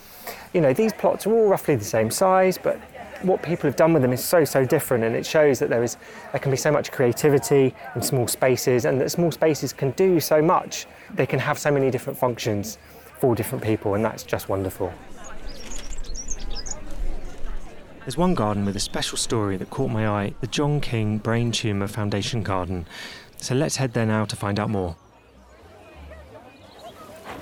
you 0.52 0.60
know 0.60 0.72
these 0.72 0.92
plots 0.92 1.26
are 1.26 1.32
all 1.32 1.48
roughly 1.48 1.76
the 1.76 1.84
same 1.84 2.10
size 2.10 2.58
but 2.58 2.78
what 3.22 3.42
people 3.42 3.68
have 3.68 3.76
done 3.76 3.92
with 3.92 4.02
them 4.02 4.12
is 4.12 4.22
so 4.22 4.44
so 4.44 4.64
different 4.64 5.02
and 5.02 5.16
it 5.16 5.24
shows 5.24 5.58
that 5.58 5.70
there 5.70 5.82
is 5.82 5.96
there 6.32 6.40
can 6.40 6.50
be 6.50 6.56
so 6.56 6.70
much 6.70 6.92
creativity 6.92 7.74
in 7.94 8.02
small 8.02 8.28
spaces 8.28 8.84
and 8.84 9.00
that 9.00 9.10
small 9.10 9.30
spaces 9.30 9.72
can 9.72 9.90
do 9.92 10.20
so 10.20 10.42
much 10.42 10.86
they 11.14 11.26
can 11.26 11.38
have 11.38 11.58
so 11.58 11.70
many 11.70 11.90
different 11.90 12.18
functions 12.18 12.78
for 13.18 13.34
different 13.34 13.64
people 13.64 13.94
and 13.94 14.04
that's 14.04 14.22
just 14.22 14.48
wonderful 14.48 14.92
There's 18.06 18.16
one 18.16 18.34
garden 18.34 18.64
with 18.64 18.76
a 18.76 18.80
special 18.80 19.18
story 19.18 19.56
that 19.56 19.68
caught 19.68 19.90
my 19.90 20.06
eye 20.06 20.34
the 20.40 20.46
John 20.46 20.80
King 20.80 21.18
Brain 21.18 21.50
Tumour 21.50 21.88
Foundation 21.88 22.44
Garden. 22.44 22.86
So 23.38 23.52
let's 23.52 23.78
head 23.78 23.94
there 23.94 24.06
now 24.06 24.24
to 24.26 24.36
find 24.36 24.60
out 24.60 24.70
more. 24.70 24.94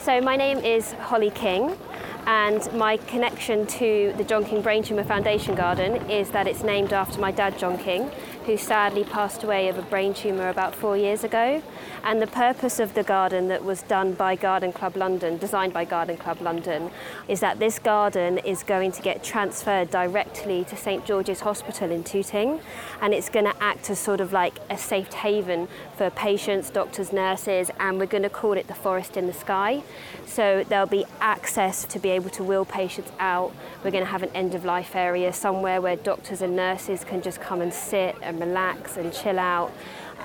So 0.04 0.20
my 0.20 0.37
name 0.37 0.58
is 0.58 0.92
Holly 0.92 1.30
King 1.30 1.78
and 2.26 2.70
my 2.75 2.99
connection 2.99 3.66
to 3.68 4.12
the 4.18 4.25
John 4.25 4.44
King 4.44 4.61
Brain 4.61 4.82
Tumour 4.82 5.04
Foundation 5.04 5.54
Garden 5.54 6.11
is 6.11 6.28
that 6.32 6.46
it's 6.46 6.62
named 6.62 6.92
after 6.92 7.18
my 7.18 7.30
dad 7.30 7.58
John 7.58 7.78
King 7.78 8.11
who 8.46 8.56
sadly 8.56 9.04
passed 9.04 9.42
away 9.42 9.68
of 9.68 9.78
a 9.78 9.82
brain 9.82 10.12
tumour 10.12 10.48
about 10.48 10.74
four 10.74 10.96
years 10.96 11.24
ago 11.24 11.62
and 12.04 12.20
the 12.20 12.26
purpose 12.26 12.78
of 12.78 12.92
the 12.92 13.02
garden 13.02 13.48
that 13.48 13.64
was 13.64 13.80
done 13.82 14.12
by 14.12 14.36
Garden 14.36 14.72
Club 14.72 14.94
London, 14.96 15.38
designed 15.38 15.72
by 15.72 15.86
Garden 15.86 16.18
Club 16.18 16.40
London, 16.42 16.90
is 17.28 17.40
that 17.40 17.58
this 17.58 17.78
garden 17.78 18.36
is 18.38 18.62
going 18.62 18.92
to 18.92 19.00
get 19.00 19.24
transferred 19.24 19.90
directly 19.90 20.64
to 20.64 20.76
St 20.76 21.06
George's 21.06 21.40
Hospital 21.40 21.90
in 21.90 22.04
Tooting 22.04 22.60
and 23.00 23.14
it's 23.14 23.30
going 23.30 23.46
to 23.46 23.62
act 23.62 23.88
as 23.88 23.98
sort 23.98 24.20
of 24.20 24.32
like 24.32 24.58
a 24.68 24.76
safe 24.76 25.12
haven 25.14 25.66
for 25.96 26.10
patients, 26.10 26.68
doctors, 26.68 27.12
nurses 27.12 27.70
and 27.80 27.98
we're 27.98 28.06
going 28.06 28.22
to 28.22 28.28
call 28.28 28.52
it 28.52 28.66
the 28.66 28.74
forest 28.74 29.16
in 29.16 29.26
the 29.26 29.32
sky. 29.32 29.82
So 30.26 30.64
there'll 30.68 30.86
be 30.86 31.06
access 31.20 31.84
to 31.86 31.98
be 31.98 32.10
able 32.10 32.30
to 32.30 32.44
wheel 32.44 32.66
patients 32.66 33.12
out. 33.18 33.54
We're 33.82 33.92
going 33.92 34.04
to 34.04 34.10
have 34.10 34.22
an 34.22 34.30
end 34.34 34.54
of 34.54 34.64
life 34.64 34.94
area 34.94 35.32
somewhere 35.32 35.80
where 35.80 35.96
doctors 35.96 36.42
and 36.42 36.54
nurses 36.54 37.04
can 37.04 37.22
just 37.22 37.40
come 37.40 37.62
and 37.62 37.72
sit 37.72 38.16
and 38.20 38.33
relax 38.40 38.96
and 38.96 39.12
chill 39.12 39.38
out. 39.38 39.72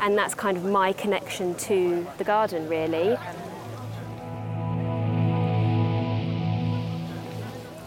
And 0.02 0.18
that's 0.18 0.34
kind 0.34 0.58
of 0.58 0.66
my 0.66 0.94
connection 0.94 1.56
to 1.56 2.08
the 2.18 2.24
garden, 2.24 2.70
really. 2.70 3.18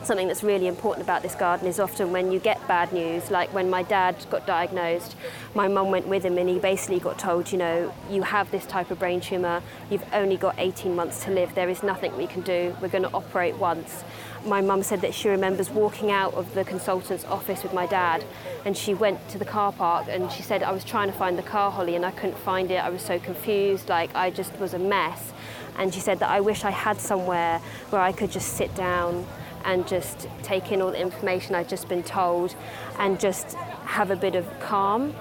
something 0.04 0.26
that's 0.26 0.42
really 0.42 0.66
important 0.66 1.04
about 1.04 1.22
this 1.22 1.34
garden 1.34 1.66
is 1.66 1.78
often 1.78 2.12
when 2.12 2.32
you 2.32 2.38
get 2.38 2.66
bad 2.68 2.92
news, 2.92 3.30
like 3.30 3.52
when 3.54 3.70
my 3.70 3.82
dad 3.82 4.16
got 4.30 4.46
diagnosed, 4.46 5.16
my 5.54 5.68
mum 5.68 5.90
went 5.90 6.06
with 6.06 6.24
him 6.24 6.36
and 6.38 6.48
he 6.48 6.58
basically 6.58 6.98
got 6.98 7.18
told, 7.18 7.50
you 7.52 7.58
know, 7.58 7.92
you 8.10 8.22
have 8.22 8.50
this 8.50 8.66
type 8.66 8.90
of 8.90 8.98
brain 8.98 9.20
tumour, 9.20 9.62
you've 9.90 10.04
only 10.12 10.36
got 10.36 10.54
18 10.58 10.94
months 10.94 11.24
to 11.24 11.30
live, 11.30 11.54
there 11.54 11.68
is 11.68 11.82
nothing 11.82 12.16
we 12.16 12.26
can 12.26 12.42
do, 12.42 12.76
we're 12.80 12.88
going 12.88 13.04
to 13.04 13.12
operate 13.14 13.56
once. 13.56 14.04
My 14.44 14.60
mum 14.60 14.82
said 14.82 15.02
that 15.02 15.14
she 15.14 15.28
remembers 15.28 15.70
walking 15.70 16.10
out 16.10 16.34
of 16.34 16.52
the 16.54 16.64
consultant's 16.64 17.24
office 17.26 17.62
with 17.62 17.72
my 17.72 17.86
dad 17.86 18.24
and 18.64 18.76
she 18.76 18.92
went 18.92 19.28
to 19.28 19.38
the 19.38 19.44
car 19.44 19.72
park 19.72 20.06
and 20.08 20.32
she 20.32 20.42
said, 20.42 20.64
I 20.64 20.72
was 20.72 20.84
trying 20.84 21.10
to 21.10 21.16
find 21.16 21.38
the 21.38 21.44
car, 21.44 21.70
Holly, 21.70 21.94
and 21.94 22.04
I 22.04 22.10
couldn't 22.10 22.38
find 22.38 22.70
it. 22.70 22.76
I 22.76 22.90
was 22.90 23.02
so 23.02 23.20
confused, 23.20 23.88
like 23.88 24.12
I 24.16 24.30
just 24.30 24.58
was 24.58 24.74
a 24.74 24.78
mess. 24.78 25.32
And 25.78 25.94
she 25.94 26.00
said 26.00 26.18
that 26.18 26.30
I 26.30 26.40
wish 26.40 26.64
I 26.64 26.70
had 26.70 27.00
somewhere 27.00 27.60
where 27.90 28.00
I 28.00 28.10
could 28.10 28.32
just 28.32 28.54
sit 28.54 28.74
down 28.74 29.24
and 29.64 29.86
just 29.86 30.26
take 30.42 30.72
in 30.72 30.82
all 30.82 30.90
the 30.90 31.00
information 31.00 31.54
I'd 31.54 31.68
just 31.68 31.88
been 31.88 32.02
told 32.02 32.56
and 32.98 33.20
just 33.20 33.54
have 33.84 34.10
a 34.10 34.16
bit 34.16 34.34
of 34.34 34.46
calm. 34.60 35.14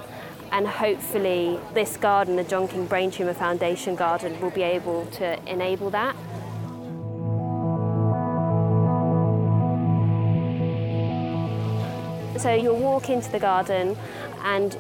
And 0.51 0.67
hopefully, 0.67 1.59
this 1.73 1.95
garden, 1.95 2.35
the 2.35 2.43
John 2.43 2.67
King 2.67 2.85
Brain 2.85 3.11
Tumour 3.11 3.35
Foundation 3.35 3.95
garden, 3.95 4.41
will 4.41 4.49
be 4.49 4.63
able 4.63 5.05
to 5.11 5.39
enable 5.49 5.91
that. 5.91 6.15
So 12.41 12.51
you'll 12.51 12.79
walk 12.79 13.11
into 13.11 13.31
the 13.31 13.37
garden 13.37 13.95
and 14.43 14.75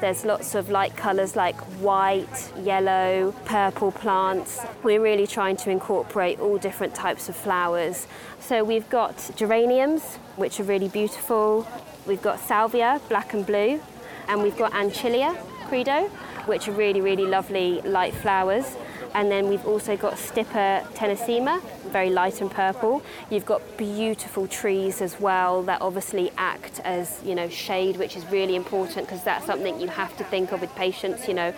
there's 0.00 0.24
lots 0.24 0.56
of 0.56 0.70
light 0.70 0.96
colours 0.96 1.36
like 1.36 1.54
white, 1.80 2.52
yellow, 2.58 3.32
purple 3.44 3.92
plants. 3.92 4.58
We're 4.82 5.00
really 5.00 5.28
trying 5.28 5.56
to 5.58 5.70
incorporate 5.70 6.40
all 6.40 6.58
different 6.58 6.96
types 6.96 7.28
of 7.28 7.36
flowers. 7.36 8.08
So 8.40 8.64
we've 8.64 8.90
got 8.90 9.30
geraniums, 9.36 10.16
which 10.34 10.58
are 10.58 10.64
really 10.64 10.88
beautiful. 10.88 11.64
We've 12.08 12.20
got 12.20 12.40
salvia, 12.40 13.00
black 13.08 13.34
and 13.34 13.46
blue. 13.46 13.80
And 14.26 14.42
we've 14.42 14.58
got 14.58 14.72
Ancilla 14.72 15.36
credo, 15.68 16.08
which 16.46 16.66
are 16.66 16.72
really, 16.72 17.00
really 17.00 17.26
lovely 17.26 17.82
light 17.82 18.14
flowers. 18.14 18.74
And 19.16 19.30
then 19.30 19.48
we've 19.48 19.64
also 19.64 19.96
got 19.96 20.16
Stipa 20.16 20.86
tenuissima, 20.92 21.62
very 21.84 22.10
light 22.10 22.42
and 22.42 22.50
purple. 22.50 23.02
You've 23.30 23.46
got 23.46 23.62
beautiful 23.78 24.46
trees 24.46 25.00
as 25.00 25.18
well 25.18 25.62
that 25.62 25.80
obviously 25.80 26.30
act 26.36 26.80
as, 26.84 27.18
you 27.24 27.34
know, 27.34 27.48
shade, 27.48 27.96
which 27.96 28.14
is 28.14 28.26
really 28.26 28.54
important 28.54 29.06
because 29.06 29.24
that's 29.24 29.46
something 29.46 29.80
you 29.80 29.88
have 29.88 30.14
to 30.18 30.24
think 30.24 30.52
of 30.52 30.60
with 30.60 30.74
patients. 30.74 31.28
You 31.28 31.32
know, 31.32 31.54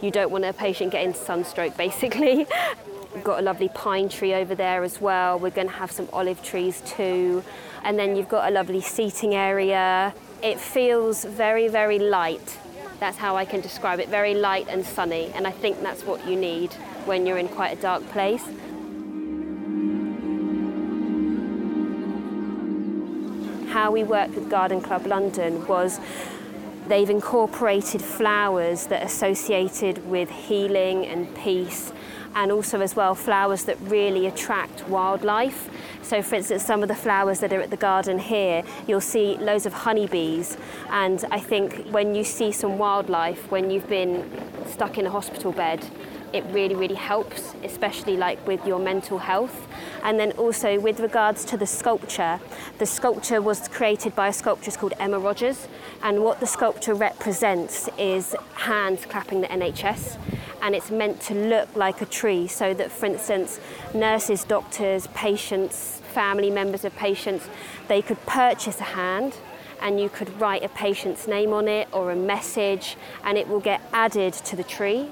you 0.00 0.12
don't 0.12 0.30
want 0.30 0.44
a 0.44 0.52
patient 0.52 0.92
getting 0.92 1.12
sunstroke 1.12 1.76
basically. 1.86 2.46
We've 3.12 3.24
got 3.24 3.40
a 3.40 3.42
lovely 3.42 3.70
pine 3.70 4.08
tree 4.08 4.32
over 4.32 4.54
there 4.54 4.84
as 4.84 5.00
well. 5.00 5.36
We're 5.36 5.50
going 5.50 5.66
to 5.66 5.74
have 5.74 5.90
some 5.90 6.08
olive 6.12 6.44
trees 6.44 6.80
too. 6.82 7.42
And 7.82 7.98
then 7.98 8.14
you've 8.14 8.28
got 8.28 8.48
a 8.48 8.52
lovely 8.52 8.82
seating 8.82 9.34
area. 9.34 10.14
It 10.44 10.60
feels 10.60 11.24
very, 11.24 11.66
very 11.66 11.98
light. 11.98 12.56
That's 13.00 13.16
how 13.16 13.34
I 13.34 13.46
can 13.46 13.62
describe 13.62 13.98
it 13.98 14.08
very 14.08 14.34
light 14.34 14.68
and 14.68 14.86
sunny. 14.86 15.32
And 15.34 15.44
I 15.44 15.50
think 15.50 15.82
that's 15.82 16.04
what 16.04 16.24
you 16.28 16.36
need 16.36 16.70
when 17.06 17.26
you're 17.26 17.38
in 17.38 17.48
quite 17.48 17.78
a 17.78 17.80
dark 17.80 18.06
place. 18.08 18.44
How 23.70 23.90
we 23.90 24.02
worked 24.04 24.34
with 24.34 24.50
Garden 24.50 24.80
Club 24.80 25.06
London 25.06 25.66
was 25.66 26.00
they've 26.88 27.08
incorporated 27.08 28.02
flowers 28.02 28.86
that 28.88 29.02
are 29.02 29.06
associated 29.06 30.04
with 30.10 30.28
healing 30.28 31.06
and 31.06 31.32
peace 31.36 31.92
and 32.34 32.52
also 32.52 32.80
as 32.80 32.94
well 32.94 33.14
flowers 33.14 33.64
that 33.64 33.76
really 33.82 34.26
attract 34.26 34.88
wildlife. 34.88 35.68
So 36.02 36.22
for 36.22 36.36
instance, 36.36 36.64
some 36.64 36.82
of 36.82 36.88
the 36.88 36.94
flowers 36.94 37.40
that 37.40 37.52
are 37.52 37.60
at 37.60 37.70
the 37.70 37.76
garden 37.76 38.18
here, 38.18 38.62
you'll 38.86 39.00
see 39.00 39.36
loads 39.36 39.66
of 39.66 39.72
honeybees. 39.72 40.56
And 40.90 41.24
I 41.30 41.40
think 41.40 41.88
when 41.90 42.14
you 42.14 42.24
see 42.24 42.52
some 42.52 42.78
wildlife, 42.78 43.50
when 43.50 43.70
you've 43.70 43.88
been 43.88 44.28
stuck 44.66 44.98
in 44.98 45.06
a 45.06 45.10
hospital 45.10 45.52
bed, 45.52 45.84
it 46.32 46.44
really, 46.50 46.74
really 46.74 46.94
helps, 46.94 47.54
especially 47.64 48.16
like 48.16 48.44
with 48.46 48.64
your 48.66 48.78
mental 48.78 49.18
health. 49.18 49.68
And 50.02 50.18
then 50.18 50.32
also 50.32 50.78
with 50.78 51.00
regards 51.00 51.44
to 51.46 51.56
the 51.56 51.66
sculpture, 51.66 52.40
the 52.78 52.86
sculpture 52.86 53.42
was 53.42 53.68
created 53.68 54.14
by 54.14 54.28
a 54.28 54.32
sculptress 54.32 54.76
called 54.76 54.94
Emma 54.98 55.18
Rogers. 55.18 55.68
And 56.02 56.22
what 56.22 56.40
the 56.40 56.46
sculpture 56.46 56.94
represents 56.94 57.88
is 57.98 58.34
hands 58.54 59.04
clapping 59.06 59.40
the 59.40 59.48
NHS. 59.48 60.18
And 60.62 60.74
it's 60.74 60.90
meant 60.90 61.20
to 61.22 61.34
look 61.34 61.74
like 61.74 62.00
a 62.02 62.06
tree 62.06 62.46
so 62.46 62.74
that, 62.74 62.92
for 62.92 63.06
instance, 63.06 63.60
nurses, 63.94 64.44
doctors, 64.44 65.06
patients, 65.08 66.00
family 66.12 66.50
members 66.50 66.84
of 66.84 66.94
patients, 66.96 67.48
they 67.88 68.02
could 68.02 68.24
purchase 68.26 68.80
a 68.80 68.84
hand 68.84 69.36
and 69.80 69.98
you 69.98 70.08
could 70.08 70.40
write 70.40 70.62
a 70.62 70.68
patient's 70.68 71.26
name 71.26 71.52
on 71.52 71.66
it 71.66 71.88
or 71.92 72.10
a 72.10 72.16
message 72.16 72.96
and 73.24 73.38
it 73.38 73.48
will 73.48 73.60
get 73.60 73.80
added 73.92 74.32
to 74.32 74.54
the 74.54 74.64
tree 74.64 75.08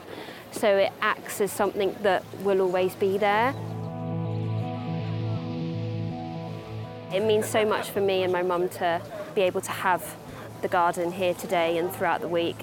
so 0.52 0.76
it 0.76 0.92
acts 1.00 1.40
as 1.40 1.52
something 1.52 1.94
that 2.02 2.24
will 2.42 2.60
always 2.60 2.94
be 2.94 3.18
there. 3.18 3.54
It 7.12 7.24
means 7.24 7.46
so 7.46 7.64
much 7.64 7.90
for 7.90 8.00
me 8.00 8.22
and 8.22 8.32
my 8.32 8.42
mum 8.42 8.68
to 8.70 9.00
be 9.34 9.40
able 9.42 9.60
to 9.62 9.70
have 9.70 10.16
the 10.60 10.68
garden 10.68 11.12
here 11.12 11.34
today 11.34 11.78
and 11.78 11.90
throughout 11.92 12.20
the 12.20 12.28
week. 12.28 12.56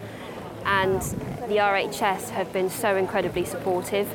And 0.66 1.02
the 1.02 1.58
RHS 1.58 2.30
have 2.30 2.52
been 2.52 2.70
so 2.70 2.96
incredibly 2.96 3.46
supportive, 3.46 4.08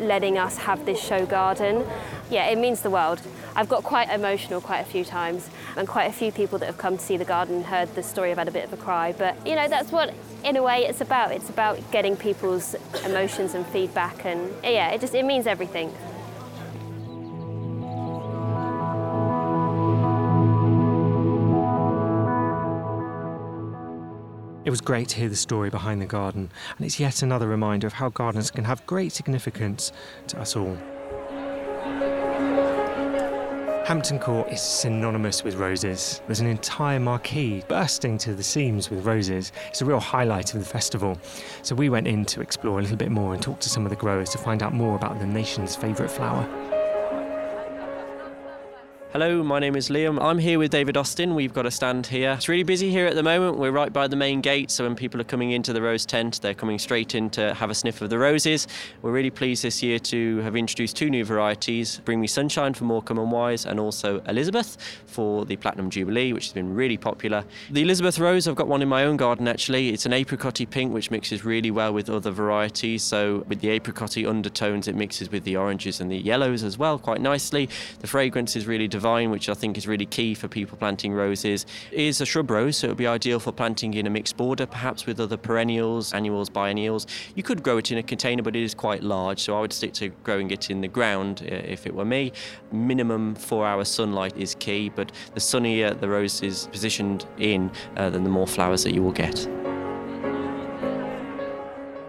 letting 0.00 0.38
us 0.38 0.58
have 0.58 0.84
this 0.84 1.00
show 1.00 1.26
garden. 1.26 1.86
Yeah, 2.30 2.46
it 2.46 2.58
means 2.58 2.82
the 2.82 2.90
world. 2.90 3.20
I've 3.58 3.68
got 3.68 3.82
quite 3.82 4.08
emotional 4.10 4.60
quite 4.60 4.78
a 4.78 4.84
few 4.84 5.04
times, 5.04 5.50
and 5.76 5.88
quite 5.88 6.04
a 6.04 6.12
few 6.12 6.30
people 6.30 6.60
that 6.60 6.66
have 6.66 6.78
come 6.78 6.96
to 6.96 7.04
see 7.04 7.16
the 7.16 7.24
garden 7.24 7.64
heard 7.64 7.92
the 7.96 8.04
story 8.04 8.28
have 8.28 8.38
had 8.38 8.46
a 8.46 8.52
bit 8.52 8.62
of 8.62 8.72
a 8.72 8.76
cry. 8.76 9.10
But 9.10 9.34
you 9.44 9.56
know, 9.56 9.66
that's 9.66 9.90
what 9.90 10.14
in 10.44 10.56
a 10.56 10.62
way 10.62 10.86
it's 10.86 11.00
about. 11.00 11.32
It's 11.32 11.50
about 11.50 11.80
getting 11.90 12.16
people's 12.16 12.76
emotions 13.04 13.54
and 13.54 13.66
feedback, 13.66 14.24
and 14.24 14.54
yeah, 14.62 14.90
it 14.90 15.00
just 15.00 15.12
it 15.12 15.24
means 15.24 15.48
everything. 15.48 15.88
It 24.64 24.70
was 24.70 24.80
great 24.80 25.08
to 25.08 25.16
hear 25.16 25.28
the 25.28 25.34
story 25.34 25.68
behind 25.68 26.00
the 26.00 26.06
garden, 26.06 26.52
and 26.76 26.86
it's 26.86 27.00
yet 27.00 27.22
another 27.22 27.48
reminder 27.48 27.88
of 27.88 27.94
how 27.94 28.10
gardens 28.10 28.52
can 28.52 28.66
have 28.66 28.86
great 28.86 29.10
significance 29.10 29.90
to 30.28 30.38
us 30.38 30.54
all. 30.54 30.78
Hampton 33.88 34.18
Court 34.18 34.52
is 34.52 34.60
synonymous 34.60 35.42
with 35.42 35.54
roses. 35.54 36.20
There's 36.26 36.40
an 36.40 36.46
entire 36.46 37.00
marquee 37.00 37.64
bursting 37.68 38.18
to 38.18 38.34
the 38.34 38.42
seams 38.42 38.90
with 38.90 39.06
roses. 39.06 39.50
It's 39.68 39.80
a 39.80 39.86
real 39.86 39.98
highlight 39.98 40.52
of 40.52 40.60
the 40.60 40.66
festival. 40.66 41.18
So 41.62 41.74
we 41.74 41.88
went 41.88 42.06
in 42.06 42.26
to 42.26 42.42
explore 42.42 42.80
a 42.80 42.82
little 42.82 42.98
bit 42.98 43.10
more 43.10 43.32
and 43.32 43.42
talk 43.42 43.60
to 43.60 43.70
some 43.70 43.86
of 43.86 43.90
the 43.90 43.96
growers 43.96 44.28
to 44.32 44.36
find 44.36 44.62
out 44.62 44.74
more 44.74 44.94
about 44.94 45.18
the 45.20 45.26
nation's 45.26 45.74
favourite 45.74 46.10
flower. 46.10 46.46
Hello, 49.12 49.42
my 49.42 49.58
name 49.58 49.74
is 49.74 49.88
Liam. 49.88 50.22
I'm 50.22 50.38
here 50.38 50.58
with 50.58 50.70
David 50.70 50.98
Austin. 50.98 51.34
We've 51.34 51.54
got 51.54 51.64
a 51.64 51.70
stand 51.70 52.06
here. 52.06 52.32
It's 52.32 52.46
really 52.46 52.62
busy 52.62 52.90
here 52.90 53.06
at 53.06 53.14
the 53.14 53.22
moment. 53.22 53.56
We're 53.56 53.70
right 53.70 53.90
by 53.90 54.06
the 54.06 54.16
main 54.16 54.42
gate, 54.42 54.70
so 54.70 54.84
when 54.84 54.94
people 54.94 55.18
are 55.18 55.24
coming 55.24 55.52
into 55.52 55.72
the 55.72 55.80
rose 55.80 56.04
tent, 56.04 56.42
they're 56.42 56.52
coming 56.52 56.78
straight 56.78 57.14
in 57.14 57.30
to 57.30 57.54
have 57.54 57.70
a 57.70 57.74
sniff 57.74 58.02
of 58.02 58.10
the 58.10 58.18
roses. 58.18 58.66
We're 59.00 59.12
really 59.12 59.30
pleased 59.30 59.64
this 59.64 59.82
year 59.82 59.98
to 59.98 60.40
have 60.40 60.56
introduced 60.56 60.94
two 60.94 61.08
new 61.08 61.24
varieties 61.24 62.02
Bring 62.04 62.20
Me 62.20 62.26
Sunshine 62.26 62.74
for 62.74 62.84
Morecambe 62.84 63.18
and 63.18 63.32
Wise, 63.32 63.64
and 63.64 63.80
also 63.80 64.20
Elizabeth 64.28 64.76
for 65.06 65.46
the 65.46 65.56
Platinum 65.56 65.88
Jubilee, 65.88 66.34
which 66.34 66.44
has 66.44 66.52
been 66.52 66.74
really 66.74 66.98
popular. 66.98 67.44
The 67.70 67.80
Elizabeth 67.80 68.18
rose, 68.18 68.46
I've 68.46 68.56
got 68.56 68.68
one 68.68 68.82
in 68.82 68.90
my 68.90 69.04
own 69.04 69.16
garden 69.16 69.48
actually. 69.48 69.88
It's 69.88 70.04
an 70.04 70.12
apricotty 70.12 70.68
pink, 70.68 70.92
which 70.92 71.10
mixes 71.10 71.46
really 71.46 71.70
well 71.70 71.94
with 71.94 72.10
other 72.10 72.30
varieties. 72.30 73.04
So, 73.04 73.42
with 73.48 73.62
the 73.62 73.68
apricotty 73.68 74.26
undertones, 74.26 74.86
it 74.86 74.94
mixes 74.94 75.30
with 75.30 75.44
the 75.44 75.56
oranges 75.56 75.98
and 75.98 76.10
the 76.10 76.18
yellows 76.18 76.62
as 76.62 76.76
well 76.76 76.98
quite 76.98 77.22
nicely. 77.22 77.70
The 78.00 78.06
fragrance 78.06 78.54
is 78.54 78.66
really 78.66 78.86
divine, 78.98 79.30
which 79.30 79.48
I 79.48 79.54
think 79.54 79.78
is 79.78 79.86
really 79.86 80.06
key 80.06 80.34
for 80.34 80.48
people 80.48 80.76
planting 80.76 81.12
roses, 81.12 81.66
is 81.92 82.20
a 82.20 82.26
shrub 82.26 82.50
rose, 82.50 82.78
so 82.78 82.88
it 82.88 82.90
would 82.90 82.96
be 82.96 83.06
ideal 83.06 83.38
for 83.38 83.52
planting 83.52 83.94
in 83.94 84.08
a 84.08 84.10
mixed 84.10 84.36
border, 84.36 84.66
perhaps 84.66 85.06
with 85.06 85.20
other 85.20 85.36
perennials, 85.36 86.12
annuals, 86.12 86.50
biennials. 86.50 87.06
You 87.36 87.44
could 87.44 87.62
grow 87.62 87.78
it 87.78 87.92
in 87.92 87.98
a 87.98 88.02
container, 88.02 88.42
but 88.42 88.56
it 88.56 88.62
is 88.64 88.74
quite 88.74 89.04
large, 89.04 89.38
so 89.40 89.56
I 89.56 89.60
would 89.60 89.72
stick 89.72 89.92
to 89.94 90.08
growing 90.24 90.50
it 90.50 90.68
in 90.68 90.80
the 90.80 90.88
ground 90.88 91.42
if 91.42 91.86
it 91.86 91.94
were 91.94 92.04
me. 92.04 92.32
Minimum 92.72 93.36
four 93.36 93.64
hour 93.64 93.84
sunlight 93.84 94.36
is 94.36 94.56
key, 94.56 94.88
but 94.88 95.12
the 95.34 95.40
sunnier 95.40 95.94
the 95.94 96.08
rose 96.08 96.42
is 96.42 96.66
positioned 96.72 97.24
in, 97.38 97.70
uh, 97.96 98.10
then 98.10 98.24
the 98.24 98.30
more 98.30 98.48
flowers 98.48 98.82
that 98.82 98.94
you 98.94 99.02
will 99.04 99.12
get. 99.12 99.46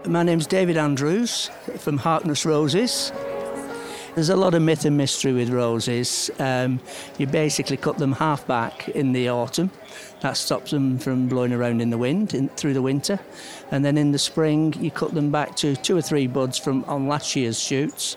My 0.06 0.24
name's 0.24 0.48
David 0.48 0.76
Andrews 0.76 1.50
from 1.78 1.98
Harkness 1.98 2.44
Roses. 2.44 3.12
There's 4.14 4.28
a 4.28 4.36
lot 4.36 4.54
of 4.54 4.62
myth 4.62 4.84
and 4.84 4.96
mystery 4.96 5.32
with 5.32 5.50
roses. 5.50 6.32
Um, 6.40 6.80
you 7.16 7.28
basically 7.28 7.76
cut 7.76 7.98
them 7.98 8.12
half 8.12 8.44
back 8.44 8.88
in 8.88 9.12
the 9.12 9.28
autumn. 9.28 9.70
That 10.20 10.36
stops 10.36 10.72
them 10.72 10.98
from 10.98 11.28
blowing 11.28 11.52
around 11.52 11.80
in 11.80 11.90
the 11.90 11.98
wind 11.98 12.34
in, 12.34 12.48
through 12.48 12.74
the 12.74 12.82
winter. 12.82 13.20
And 13.70 13.84
then 13.84 13.96
in 13.96 14.10
the 14.10 14.18
spring, 14.18 14.74
you 14.80 14.90
cut 14.90 15.14
them 15.14 15.30
back 15.30 15.54
to 15.56 15.76
two 15.76 15.96
or 15.96 16.02
three 16.02 16.26
buds 16.26 16.58
from 16.58 16.84
on 16.84 17.06
last 17.06 17.36
year's 17.36 17.60
shoots. 17.60 18.16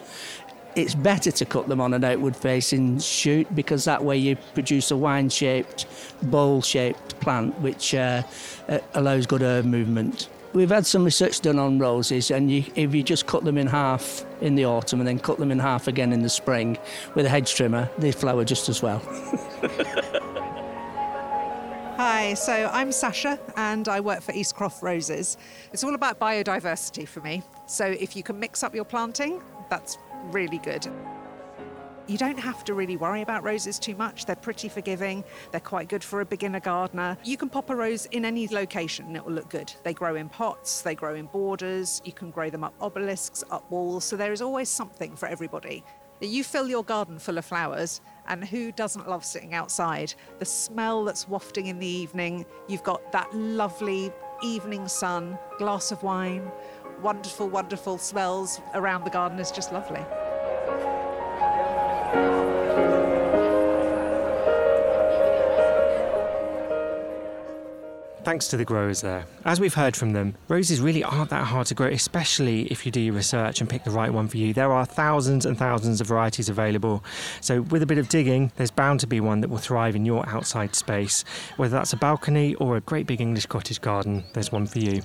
It's 0.76 0.96
better 0.96 1.30
to 1.32 1.46
cut 1.46 1.68
them 1.68 1.80
on 1.80 1.94
an 1.94 2.04
outward 2.04 2.36
facing 2.36 2.98
shoot 2.98 3.54
because 3.54 3.86
that 3.86 4.04
way 4.04 4.18
you 4.18 4.36
produce 4.56 4.90
a 4.90 4.98
wine 4.98 5.30
shaped, 5.30 5.86
bowl 6.24 6.64
shaped 6.64 7.20
plant 7.20 7.60
which 7.60 7.94
uh, 7.94 8.24
uh, 8.68 8.80
allows 8.96 9.28
good 9.28 9.44
herb 9.44 9.66
movement. 9.66 10.28
We've 10.54 10.70
had 10.70 10.86
some 10.86 11.04
research 11.04 11.42
done 11.42 11.58
on 11.58 11.80
roses, 11.80 12.30
and 12.30 12.52
you, 12.52 12.64
if 12.76 12.94
you 12.94 13.02
just 13.02 13.26
cut 13.26 13.44
them 13.44 13.58
in 13.58 13.66
half 13.66 14.24
in 14.40 14.54
the 14.54 14.66
autumn 14.66 15.00
and 15.00 15.08
then 15.08 15.18
cut 15.18 15.40
them 15.40 15.50
in 15.50 15.58
half 15.58 15.88
again 15.88 16.14
in 16.14 16.22
the 16.22 16.30
spring 16.30 16.78
with 17.16 17.26
a 17.26 17.30
hedge 17.30 17.56
trimmer, 17.56 17.90
they 17.98 18.12
flower 18.12 18.46
just 18.46 18.70
as 18.70 18.84
well. 18.84 19.00
Hi, 21.98 22.36
so 22.36 22.70
I'm 22.72 22.92
Sasha 22.92 23.40
and 23.56 23.88
I 23.88 24.00
work 24.00 24.22
for 24.22 24.32
Eastcroft 24.34 24.84
Roses. 24.84 25.38
It's 25.72 25.84
all 25.84 25.96
about 25.96 26.20
biodiversity 26.20 27.08
for 27.08 27.22
me. 27.22 27.42
So 27.66 27.86
if 27.86 28.16
you 28.16 28.22
can 28.22 28.40
mix 28.40 28.62
up 28.62 28.76
your 28.76 28.86
planting, 28.86 29.42
that's 29.70 29.98
really 30.32 30.60
good. 30.60 30.88
You 32.08 32.18
don't 32.18 32.40
have 32.40 32.66
to 32.66 32.74
really 32.74 32.98
worry 32.98 33.22
about 33.22 33.44
roses 33.44 33.80
too 33.80 33.96
much. 33.96 34.26
They're 34.26 34.36
pretty 34.36 34.68
forgiving. 34.68 35.24
They're 35.52 35.62
quite 35.62 35.88
good 35.88 36.04
for 36.04 36.20
a 36.20 36.26
beginner 36.26 36.60
gardener. 36.60 37.18
You 37.24 37.38
can 37.38 37.50
pop 37.50 37.70
a 37.70 37.76
rose 37.76 38.08
in 38.08 38.26
any 38.26 38.48
location 38.48 39.06
and 39.06 39.16
it 39.16 39.24
will 39.24 39.32
look 39.32 39.50
good. 39.50 39.74
They 39.84 39.94
grow 39.94 40.16
in 40.16 40.28
pots, 40.28 40.82
they 40.82 40.96
grow 40.96 41.16
in 41.16 41.28
borders, 41.28 42.02
you 42.04 42.12
can 42.12 42.30
grow 42.30 42.50
them 42.50 42.64
up 42.64 42.74
obelisks, 42.82 43.44
up 43.52 43.70
walls. 43.72 44.04
So 44.04 44.18
there 44.18 44.34
is 44.34 44.42
always 44.42 44.68
something 44.68 45.16
for 45.16 45.28
everybody. 45.28 45.84
You 46.20 46.44
fill 46.44 46.70
your 46.70 46.84
garden 46.84 47.20
full 47.20 47.38
of 47.38 47.44
flowers, 47.44 48.00
and 48.28 48.46
who 48.46 48.72
doesn't 48.72 49.10
love 49.10 49.26
sitting 49.26 49.54
outside? 49.54 50.14
The 50.40 50.46
smell 50.46 51.04
that's 51.04 51.28
wafting 51.28 51.68
in 51.68 51.80
the 51.80 51.88
evening, 51.88 52.46
you've 52.70 52.84
got 52.84 53.12
that 53.12 53.34
lovely 53.36 54.12
evening 54.42 54.88
sun, 54.88 55.38
glass 55.58 55.92
of 55.92 56.02
wine, 56.02 56.50
wonderful, 57.02 57.50
wonderful 57.50 57.98
smells 57.98 58.62
around 58.74 59.04
the 59.04 59.10
garden 59.10 59.38
is 59.40 59.52
just 59.52 59.74
lovely. 59.74 60.06
Thanks 68.24 68.48
to 68.48 68.58
the 68.58 68.66
growers 68.66 69.02
there. 69.02 69.26
As 69.46 69.60
we've 69.60 69.74
heard 69.74 69.96
from 69.96 70.14
them, 70.14 70.36
roses 70.48 70.80
really 70.80 71.04
aren't 71.04 71.30
that 71.30 71.44
hard 71.44 71.68
to 71.68 71.76
grow, 71.76 71.88
especially 71.88 72.64
if 72.72 72.86
you 72.86 72.92
do 72.92 73.02
your 73.02 73.14
research 73.14 73.60
and 73.60 73.70
pick 73.70 73.84
the 73.84 73.92
right 73.92 74.12
one 74.12 74.28
for 74.28 74.38
you. 74.38 74.54
There 74.54 74.72
are 74.72 74.86
thousands 74.86 75.46
and 75.46 75.58
thousands 75.58 76.02
of 76.02 76.08
varieties 76.08 76.48
available. 76.50 77.04
So, 77.42 77.62
with 77.62 77.84
a 77.84 77.86
bit 77.86 77.98
of 77.98 78.10
digging, 78.10 78.52
there's 78.56 78.72
bound 78.72 79.02
to 79.02 79.08
be 79.08 79.20
one 79.20 79.42
that 79.42 79.50
will 79.50 79.58
thrive 79.58 79.96
in 79.96 80.06
your 80.06 80.28
outside 80.28 80.74
space. 80.74 81.26
Whether 81.58 81.76
that's 81.76 81.94
a 81.94 81.98
balcony 81.98 82.56
or 82.56 82.78
a 82.78 82.82
great 82.82 83.08
big 83.08 83.20
English 83.20 83.46
cottage 83.48 83.82
garden, 83.82 84.24
there's 84.34 84.52
one 84.52 84.68
for 84.68 84.80
you. 84.80 85.02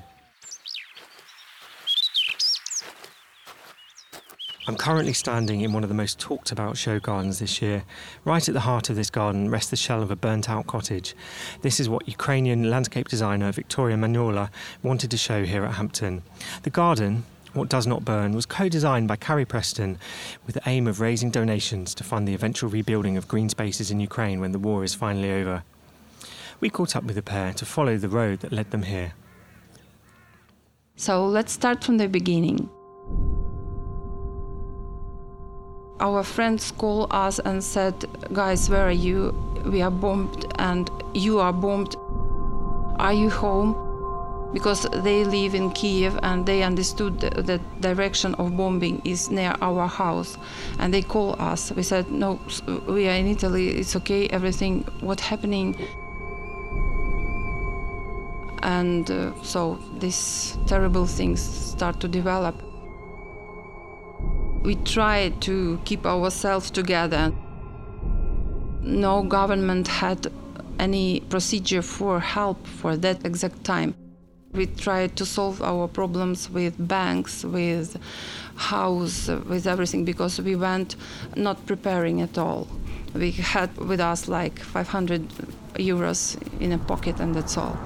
I'm 4.69 4.77
currently 4.77 5.15
standing 5.15 5.63
in 5.63 5.73
one 5.73 5.83
of 5.83 5.89
the 5.89 5.95
most 5.95 6.19
talked 6.19 6.53
about 6.53 6.77
show 6.77 7.01
gardens 7.01 7.39
this 7.39 7.63
year. 7.63 7.85
Right 8.27 8.47
at 8.47 8.53
the 8.53 8.61
heart 8.61 8.91
of 8.91 8.97
this 8.97 9.09
garden 9.09 9.51
rests 9.51 9.71
the 9.71 9.77
shell 9.77 10.03
of 10.03 10.11
a 10.11 10.17
burnt 10.17 10.51
out 10.51 10.67
cottage. 10.67 11.17
This 11.63 11.81
is 11.81 11.89
what 11.89 12.07
Ukrainian 12.07 12.69
landscape 12.69 13.09
designer 13.09 13.51
Victoria 13.51 13.97
Magnola 13.97 14.51
wanted 14.83 15.11
to 15.11 15.17
show 15.17 15.47
here 15.47 15.65
at 15.65 15.77
Hampton. 15.77 16.23
The 16.65 16.71
garden, 16.71 17.25
what 17.55 17.71
Does 17.71 17.87
Not 17.87 18.05
Burn 18.05 18.35
was 18.35 18.45
co 18.45 18.69
designed 18.69 19.09
by 19.09 19.17
Carrie 19.17 19.47
Preston 19.47 19.97
with 20.45 20.55
the 20.55 20.69
aim 20.69 20.87
of 20.87 21.01
raising 21.01 21.31
donations 21.31 21.95
to 21.95 22.05
fund 22.05 22.29
the 22.29 22.35
eventual 22.35 22.69
rebuilding 22.69 23.17
of 23.17 23.27
green 23.27 23.49
spaces 23.49 23.91
in 23.91 24.01
Ukraine 24.01 24.39
when 24.39 24.53
the 24.53 24.59
war 24.59 24.85
is 24.85 24.95
finally 24.95 25.33
over. 25.33 25.63
We 26.61 26.69
caught 26.69 26.95
up 26.95 27.05
with 27.05 27.17
the 27.17 27.23
pair 27.23 27.55
to 27.55 27.65
follow 27.65 27.97
the 27.97 28.11
road 28.11 28.41
that 28.41 28.53
led 28.53 28.71
them 28.71 28.83
here. 28.83 29.15
So 30.97 31.25
let's 31.25 31.53
start 31.53 31.83
from 31.83 31.97
the 31.97 32.07
beginning. 32.07 32.69
Our 36.01 36.23
friends 36.23 36.71
called 36.71 37.09
us 37.11 37.41
and 37.41 37.63
said, 37.63 38.07
Guys, 38.33 38.71
where 38.71 38.87
are 38.87 38.93
you? 38.93 39.35
We 39.65 39.83
are 39.83 39.91
bombed 39.91 40.47
and 40.59 40.89
you 41.13 41.41
are 41.41 41.53
bombed. 41.53 41.97
Are 43.01 43.13
you 43.13 43.31
home? 43.31 43.85
Because 44.53 44.87
they 45.03 45.25
live 45.25 45.55
in 45.55 45.73
Kiev 45.73 46.19
and 46.23 46.47
they 46.47 46.63
understood 46.63 47.21
the, 47.21 47.43
the 47.43 47.61
direction 47.81 48.35
of 48.37 48.57
bombing 48.57 49.03
is 49.05 49.31
near 49.31 49.55
our 49.61 49.89
house. 49.89 50.39
And 50.79 50.95
they 50.95 51.03
called 51.03 51.37
us. 51.41 51.73
We 51.73 51.83
said, 51.83 52.11
No, 52.13 52.39
we 52.87 53.09
are 53.09 53.15
in 53.15 53.27
Italy, 53.27 53.69
it's 53.71 53.97
okay, 53.97 54.29
everything, 54.29 54.85
what's 55.01 55.23
happening? 55.23 55.75
And 58.63 59.11
uh, 59.11 59.33
so 59.43 59.79
these 59.99 60.57
terrible 60.67 61.07
things 61.07 61.41
start 61.41 62.01
to 62.01 62.09
develop 62.09 62.55
we 64.69 64.75
tried 64.75 65.41
to 65.41 65.81
keep 65.87 66.05
ourselves 66.05 66.71
together. 66.71 67.33
No 68.83 69.23
government 69.23 69.89
had 69.89 70.27
any 70.79 71.21
procedure 71.21 71.81
for 71.81 72.21
help 72.21 72.67
for 72.67 72.95
that 72.95 73.25
exact 73.25 73.65
time. 73.65 73.95
We 74.53 74.67
tried 74.67 75.17
to 75.17 75.25
solve 75.25 75.63
our 75.63 75.89
problems 75.89 76.51
with 76.51 76.75
banks, 76.87 77.45
with 77.45 77.97
house, 78.57 79.29
with 79.29 79.67
everything 79.67 80.05
because 80.05 80.39
we 80.39 80.55
went 80.55 80.97
not 81.35 81.65
preparing 81.65 82.21
at 82.21 82.37
all. 82.37 82.69
We 83.15 83.31
had 83.31 83.75
with 83.79 84.01
us 84.01 84.29
like 84.29 84.59
500 84.59 85.23
euros 85.77 86.37
in 86.61 86.73
a 86.73 86.79
pocket 86.79 87.21
and 87.21 87.35
that's 87.35 87.57
all. 87.57 87.79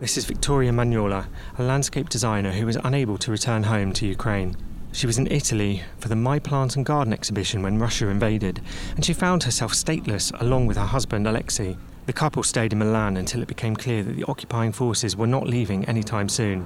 This 0.00 0.16
is 0.16 0.24
Victoria 0.24 0.72
Magnola, 0.72 1.26
a 1.58 1.62
landscape 1.62 2.08
designer 2.08 2.52
who 2.52 2.64
was 2.64 2.78
unable 2.84 3.18
to 3.18 3.30
return 3.30 3.64
home 3.64 3.92
to 3.92 4.06
Ukraine. 4.06 4.56
She 4.92 5.06
was 5.06 5.18
in 5.18 5.26
Italy 5.26 5.82
for 5.98 6.08
the 6.08 6.16
My 6.16 6.38
Plant 6.38 6.74
and 6.74 6.86
Garden 6.86 7.12
exhibition 7.12 7.62
when 7.62 7.78
Russia 7.78 8.08
invaded, 8.08 8.62
and 8.96 9.04
she 9.04 9.12
found 9.12 9.42
herself 9.42 9.74
stateless 9.74 10.32
along 10.40 10.66
with 10.66 10.78
her 10.78 10.86
husband 10.86 11.26
Alexei. 11.26 11.76
The 12.06 12.14
couple 12.14 12.42
stayed 12.42 12.72
in 12.72 12.78
Milan 12.78 13.18
until 13.18 13.42
it 13.42 13.48
became 13.48 13.76
clear 13.76 14.02
that 14.02 14.16
the 14.16 14.24
occupying 14.24 14.72
forces 14.72 15.18
were 15.18 15.26
not 15.26 15.46
leaving 15.46 15.84
anytime 15.84 16.30
soon. 16.30 16.64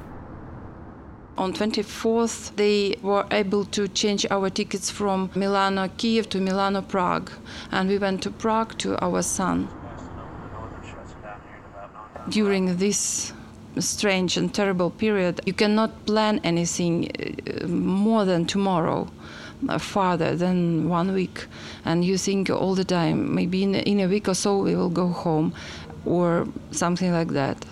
On 1.36 1.52
24th, 1.52 2.54
they 2.54 2.94
were 3.02 3.26
able 3.32 3.64
to 3.64 3.88
change 3.88 4.24
our 4.30 4.48
tickets 4.48 4.90
from 4.90 5.32
Milano 5.34 5.88
Kiev 5.96 6.28
to 6.28 6.40
Milano 6.40 6.82
Prague, 6.82 7.32
and 7.72 7.88
we 7.88 7.98
went 7.98 8.22
to 8.22 8.30
Prague 8.30 8.78
to 8.78 8.96
our 9.04 9.22
son 9.22 9.68
during 12.28 12.76
this 12.76 13.32
strange 13.78 14.36
and 14.36 14.54
terrible 14.54 14.90
period, 14.90 15.40
you 15.46 15.52
cannot 15.52 16.06
plan 16.06 16.40
anything 16.44 17.10
uh, 17.10 17.66
more 17.66 18.24
than 18.24 18.46
tomorrow, 18.46 19.08
uh, 19.68 19.78
farther 19.78 20.36
than 20.36 20.88
one 20.88 21.12
week. 21.12 21.46
And 21.84 22.04
you 22.04 22.16
think 22.18 22.50
all 22.50 22.74
the 22.74 22.84
time, 22.84 23.34
maybe 23.34 23.62
in, 23.62 23.74
in 23.74 24.00
a 24.00 24.06
week 24.06 24.28
or 24.28 24.34
so 24.34 24.58
we 24.58 24.74
will 24.76 24.90
go 24.90 25.08
home, 25.08 25.54
or 26.04 26.46
something 26.70 27.12
like 27.12 27.28
that. 27.28 27.64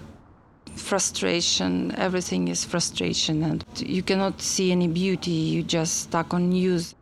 Frustration, 0.75 1.95
everything 1.97 2.49
is 2.49 2.65
frustration, 2.65 3.43
and 3.43 3.65
you 3.77 4.03
cannot 4.03 4.41
see 4.41 4.73
any 4.73 4.89
beauty, 4.89 5.31
you 5.31 5.63
just 5.63 6.03
stuck 6.03 6.33
on 6.35 6.49
news. 6.49 6.95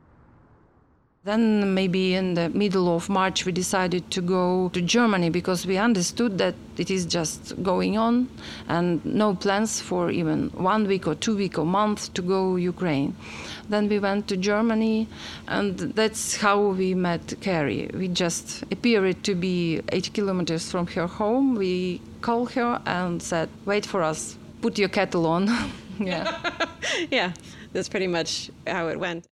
Then, 1.22 1.74
maybe 1.74 2.14
in 2.14 2.32
the 2.32 2.48
middle 2.48 2.96
of 2.96 3.10
March, 3.10 3.44
we 3.44 3.52
decided 3.52 4.10
to 4.10 4.22
go 4.22 4.70
to 4.72 4.80
Germany 4.80 5.28
because 5.28 5.66
we 5.66 5.76
understood 5.76 6.38
that 6.38 6.54
it 6.78 6.90
is 6.90 7.04
just 7.04 7.62
going 7.62 7.98
on 7.98 8.30
and 8.68 9.04
no 9.04 9.34
plans 9.34 9.82
for 9.82 10.10
even 10.10 10.48
one 10.54 10.86
week 10.86 11.06
or 11.06 11.14
two 11.14 11.36
week 11.36 11.58
or 11.58 11.66
month 11.66 12.14
to 12.14 12.22
go 12.22 12.56
Ukraine. 12.56 13.14
Then 13.68 13.90
we 13.90 13.98
went 13.98 14.28
to 14.28 14.36
Germany, 14.38 15.08
and 15.46 15.78
that's 15.78 16.36
how 16.36 16.58
we 16.58 16.94
met 16.94 17.34
Carrie. 17.42 17.90
We 17.92 18.08
just 18.08 18.62
appeared 18.72 19.22
to 19.24 19.34
be 19.34 19.82
eight 19.92 20.14
kilometers 20.14 20.70
from 20.70 20.86
her 20.86 21.06
home. 21.06 21.54
We 21.54 22.00
called 22.22 22.52
her 22.52 22.80
and 22.86 23.22
said, 23.22 23.50
"Wait 23.66 23.84
for 23.84 24.02
us. 24.02 24.38
Put 24.62 24.78
your 24.78 24.88
kettle 24.88 25.26
on." 25.26 25.50
yeah. 26.00 26.38
yeah, 27.10 27.32
that's 27.74 27.90
pretty 27.90 28.08
much 28.08 28.50
how 28.66 28.88
it 28.88 28.98
went. 28.98 29.26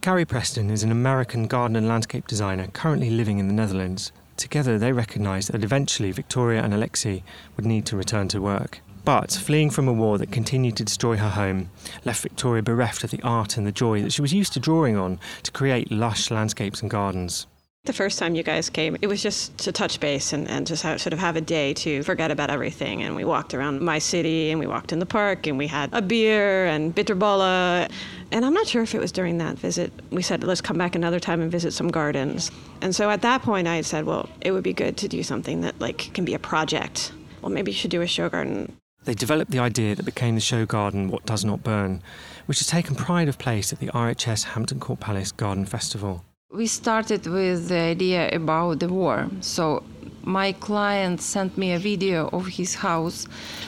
Carrie 0.00 0.24
Preston 0.24 0.70
is 0.70 0.84
an 0.84 0.92
American 0.92 1.48
garden 1.48 1.74
and 1.74 1.88
landscape 1.88 2.28
designer 2.28 2.68
currently 2.68 3.10
living 3.10 3.38
in 3.38 3.48
the 3.48 3.52
Netherlands. 3.52 4.12
Together, 4.36 4.78
they 4.78 4.92
recognised 4.92 5.50
that 5.52 5.64
eventually 5.64 6.12
Victoria 6.12 6.62
and 6.62 6.72
Alexei 6.72 7.24
would 7.56 7.66
need 7.66 7.84
to 7.86 7.96
return 7.96 8.28
to 8.28 8.40
work. 8.40 8.80
But 9.04 9.32
fleeing 9.32 9.70
from 9.70 9.88
a 9.88 9.92
war 9.92 10.16
that 10.18 10.30
continued 10.30 10.76
to 10.76 10.84
destroy 10.84 11.16
her 11.16 11.30
home 11.30 11.70
left 12.04 12.22
Victoria 12.22 12.62
bereft 12.62 13.02
of 13.02 13.10
the 13.10 13.20
art 13.22 13.56
and 13.56 13.66
the 13.66 13.72
joy 13.72 14.00
that 14.02 14.12
she 14.12 14.22
was 14.22 14.32
used 14.32 14.52
to 14.52 14.60
drawing 14.60 14.96
on 14.96 15.18
to 15.42 15.50
create 15.50 15.90
lush 15.90 16.30
landscapes 16.30 16.80
and 16.80 16.90
gardens. 16.90 17.48
The 17.84 17.92
first 17.92 18.18
time 18.18 18.34
you 18.34 18.42
guys 18.42 18.68
came, 18.68 18.98
it 19.00 19.06
was 19.06 19.22
just 19.22 19.56
to 19.58 19.72
touch 19.72 19.98
base 19.98 20.32
and, 20.34 20.46
and 20.46 20.66
just 20.66 20.82
have, 20.82 21.00
sort 21.00 21.14
of 21.14 21.18
have 21.20 21.36
a 21.36 21.40
day 21.40 21.72
to 21.74 22.02
forget 22.02 22.30
about 22.30 22.50
everything. 22.50 23.02
And 23.02 23.16
we 23.16 23.24
walked 23.24 23.54
around 23.54 23.80
my 23.80 23.98
city 23.98 24.50
and 24.50 24.60
we 24.60 24.66
walked 24.66 24.92
in 24.92 24.98
the 24.98 25.06
park 25.06 25.46
and 25.46 25.56
we 25.56 25.66
had 25.68 25.88
a 25.92 26.02
beer 26.02 26.66
and 26.66 26.94
bitterballen. 26.94 27.90
And 28.30 28.44
I'm 28.44 28.52
not 28.52 28.66
sure 28.66 28.82
if 28.82 28.94
it 28.94 29.00
was 29.00 29.10
during 29.10 29.38
that 29.38 29.58
visit. 29.58 29.92
We 30.10 30.22
said, 30.22 30.44
let's 30.44 30.60
come 30.60 30.76
back 30.76 30.94
another 30.94 31.18
time 31.18 31.40
and 31.40 31.50
visit 31.50 31.72
some 31.72 31.88
gardens. 31.88 32.50
And 32.82 32.94
so 32.94 33.08
at 33.10 33.22
that 33.22 33.42
point, 33.42 33.66
I 33.66 33.76
had 33.76 33.86
said, 33.86 34.04
well, 34.04 34.28
it 34.40 34.52
would 34.52 34.62
be 34.62 34.74
good 34.74 34.96
to 34.98 35.08
do 35.08 35.22
something 35.22 35.62
that 35.62 35.80
like 35.80 36.12
can 36.12 36.24
be 36.24 36.34
a 36.34 36.38
project. 36.38 37.12
Well, 37.40 37.50
maybe 37.50 37.70
you 37.70 37.76
should 37.76 37.90
do 37.90 38.02
a 38.02 38.06
show 38.06 38.28
garden. 38.28 38.76
They 39.04 39.14
developed 39.14 39.50
the 39.50 39.60
idea 39.60 39.94
that 39.94 40.02
became 40.02 40.34
the 40.34 40.40
show 40.40 40.66
garden 40.66 41.08
What 41.08 41.24
Does 41.24 41.44
Not 41.44 41.62
Burn, 41.62 42.02
which 42.46 42.58
has 42.58 42.66
taken 42.66 42.94
pride 42.94 43.28
of 43.28 43.38
place 43.38 43.72
at 43.72 43.78
the 43.78 43.86
RHS 43.86 44.44
Hampton 44.44 44.80
Court 44.80 45.00
Palace 45.00 45.32
Garden 45.32 45.64
Festival. 45.64 46.24
We 46.50 46.66
started 46.66 47.26
with 47.26 47.68
the 47.68 47.76
idea 47.76 48.30
about 48.34 48.80
the 48.80 48.88
war. 48.88 49.28
So 49.42 49.82
my 50.22 50.52
client 50.52 51.20
sent 51.20 51.58
me 51.58 51.74
a 51.74 51.78
video 51.78 52.30
of 52.32 52.46
his 52.46 52.76
house, 52.76 53.26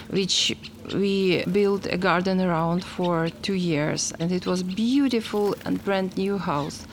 which 0.08 0.56
we 0.94 1.44
built 1.44 1.84
a 1.84 1.98
garden 1.98 2.40
around 2.40 2.82
for 2.82 3.28
two 3.42 3.52
years, 3.52 4.14
and 4.18 4.32
it 4.32 4.46
was 4.46 4.62
beautiful 4.62 5.54
and 5.66 5.84
brand 5.84 6.16
new 6.16 6.38
house. 6.38 6.86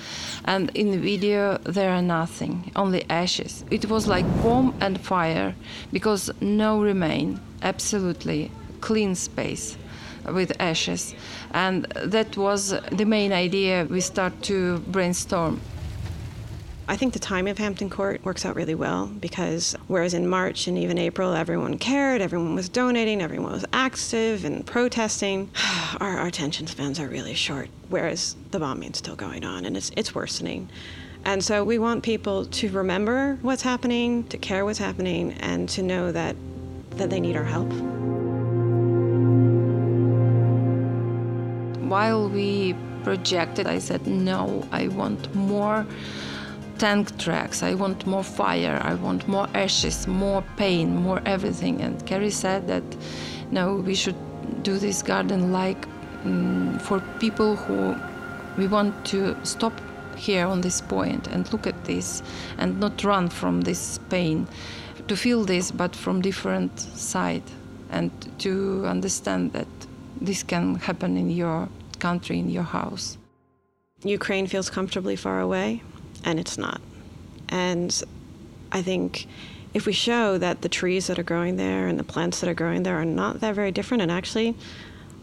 And 0.43 0.71
in 0.75 0.91
the 0.91 0.97
video, 0.97 1.57
there 1.59 1.91
are 1.91 2.01
nothing, 2.01 2.69
only 2.75 3.05
ashes. 3.09 3.63
It 3.71 3.89
was 3.89 4.07
like 4.07 4.25
bomb 4.43 4.75
and 4.81 4.99
fire 4.99 5.55
because 5.93 6.29
no 6.41 6.81
remain, 6.81 7.39
absolutely 7.61 8.51
clean 8.81 9.15
space 9.15 9.77
with 10.25 10.51
ashes. 10.59 11.15
And 11.51 11.85
that 11.95 12.35
was 12.35 12.75
the 12.91 13.05
main 13.05 13.31
idea 13.31 13.87
we 13.89 14.01
start 14.01 14.43
to 14.43 14.79
brainstorm. 14.79 15.61
I 16.89 16.95
think 16.95 17.11
the 17.11 17.19
time 17.19 17.47
of 17.47 17.57
Hampton 17.57 17.89
Court 17.89 18.23
works 18.23 18.45
out 18.45 18.55
really 18.55 18.73
well 18.73 19.07
because 19.07 19.75
whereas 19.87 20.13
in 20.13 20.25
March 20.25 20.67
and 20.67 20.77
even 20.77 20.97
April 20.97 21.33
everyone 21.33 21.77
cared, 21.77 22.21
everyone 22.21 22.55
was 22.55 22.69
donating, 22.69 23.21
everyone 23.21 23.51
was 23.51 23.65
active 23.73 24.45
and 24.45 24.65
protesting, 24.65 25.51
our, 25.99 26.19
our 26.19 26.27
attention 26.27 26.65
spans 26.65 26.97
are 26.97 27.09
really 27.09 27.33
short. 27.33 27.67
Whereas 27.89 28.37
the 28.51 28.59
bombing's 28.59 28.99
still 28.99 29.17
going 29.17 29.43
on 29.43 29.65
and 29.65 29.75
it's 29.75 29.91
it's 29.97 30.15
worsening. 30.15 30.69
And 31.25 31.43
so 31.43 31.61
we 31.65 31.77
want 31.77 32.03
people 32.03 32.45
to 32.45 32.69
remember 32.69 33.37
what's 33.41 33.63
happening, 33.63 34.23
to 34.29 34.37
care 34.37 34.63
what's 34.63 34.79
happening, 34.79 35.33
and 35.41 35.67
to 35.69 35.83
know 35.83 36.13
that 36.13 36.37
that 36.91 37.09
they 37.09 37.19
need 37.19 37.35
our 37.35 37.43
help. 37.43 37.67
While 41.83 42.29
we 42.29 42.75
projected, 43.03 43.67
I 43.67 43.79
said, 43.79 44.07
no, 44.07 44.65
I 44.71 44.87
want 44.87 45.33
more 45.35 45.85
tank 46.77 47.17
tracks. 47.17 47.63
I 47.63 47.73
want 47.73 48.05
more 48.05 48.23
fire. 48.23 48.79
I 48.83 48.93
want 48.95 49.27
more 49.27 49.47
ashes, 49.53 50.07
more 50.07 50.43
pain, 50.57 50.95
more 50.95 51.21
everything. 51.25 51.81
And 51.81 52.05
Carrie 52.05 52.29
said 52.29 52.67
that 52.67 52.83
no, 53.51 53.75
we 53.75 53.95
should 53.95 54.15
do 54.63 54.77
this 54.77 55.01
garden 55.01 55.51
like 55.51 55.87
um, 56.25 56.79
for 56.79 56.99
people 57.19 57.55
who 57.55 57.95
we 58.57 58.67
want 58.67 59.05
to 59.05 59.35
stop 59.43 59.73
here 60.15 60.45
on 60.45 60.61
this 60.61 60.81
point 60.81 61.27
and 61.27 61.51
look 61.53 61.67
at 61.67 61.85
this 61.85 62.23
and 62.57 62.79
not 62.79 63.03
run 63.03 63.29
from 63.29 63.61
this 63.61 63.99
pain 64.09 64.47
to 65.07 65.15
feel 65.15 65.45
this 65.45 65.71
but 65.71 65.95
from 65.95 66.21
different 66.21 66.79
side 66.79 67.43
and 67.91 68.11
to 68.39 68.83
understand 68.85 69.53
that 69.53 69.67
this 70.19 70.43
can 70.43 70.75
happen 70.75 71.15
in 71.15 71.29
your 71.29 71.69
country 71.99 72.39
in 72.39 72.49
your 72.49 72.63
house 72.63 73.17
ukraine 74.03 74.47
feels 74.47 74.69
comfortably 74.69 75.15
far 75.15 75.39
away 75.39 75.81
and 76.23 76.39
it's 76.39 76.57
not. 76.57 76.81
And 77.49 78.03
I 78.71 78.81
think 78.81 79.27
if 79.73 79.85
we 79.85 79.93
show 79.93 80.37
that 80.37 80.61
the 80.61 80.69
trees 80.69 81.07
that 81.07 81.19
are 81.19 81.23
growing 81.23 81.57
there 81.57 81.87
and 81.87 81.99
the 81.99 82.03
plants 82.03 82.39
that 82.39 82.49
are 82.49 82.53
growing 82.53 82.83
there 82.83 82.95
are 82.95 83.05
not 83.05 83.41
that 83.41 83.55
very 83.55 83.71
different 83.71 84.01
and 84.01 84.11
actually 84.11 84.55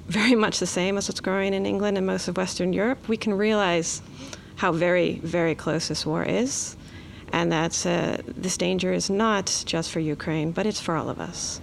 very 0.07 0.35
much 0.45 0.59
the 0.59 0.67
same 0.67 0.97
as 0.97 1.09
what's 1.09 1.21
growing 1.21 1.55
in 1.55 1.67
England 1.67 1.97
and 1.97 2.07
most 2.07 2.29
of 2.29 2.37
Western 2.37 2.73
Europe, 2.73 3.09
we 3.09 3.17
can 3.17 3.35
realize 3.35 4.03
how 4.57 4.73
very, 4.73 5.19
very 5.25 5.55
close 5.55 5.89
this 5.89 6.07
war 6.07 6.23
is, 6.23 6.77
and 7.33 7.51
that 7.51 7.85
uh, 7.87 8.19
this 8.29 8.57
danger 8.57 8.93
is 8.93 9.11
not 9.11 9.65
just 9.67 9.91
for 9.91 10.01
Ukraine, 10.01 10.53
but 10.53 10.67
it's 10.67 10.81
for 10.81 10.95
all 10.95 11.09
of 11.09 11.19
us. 11.19 11.61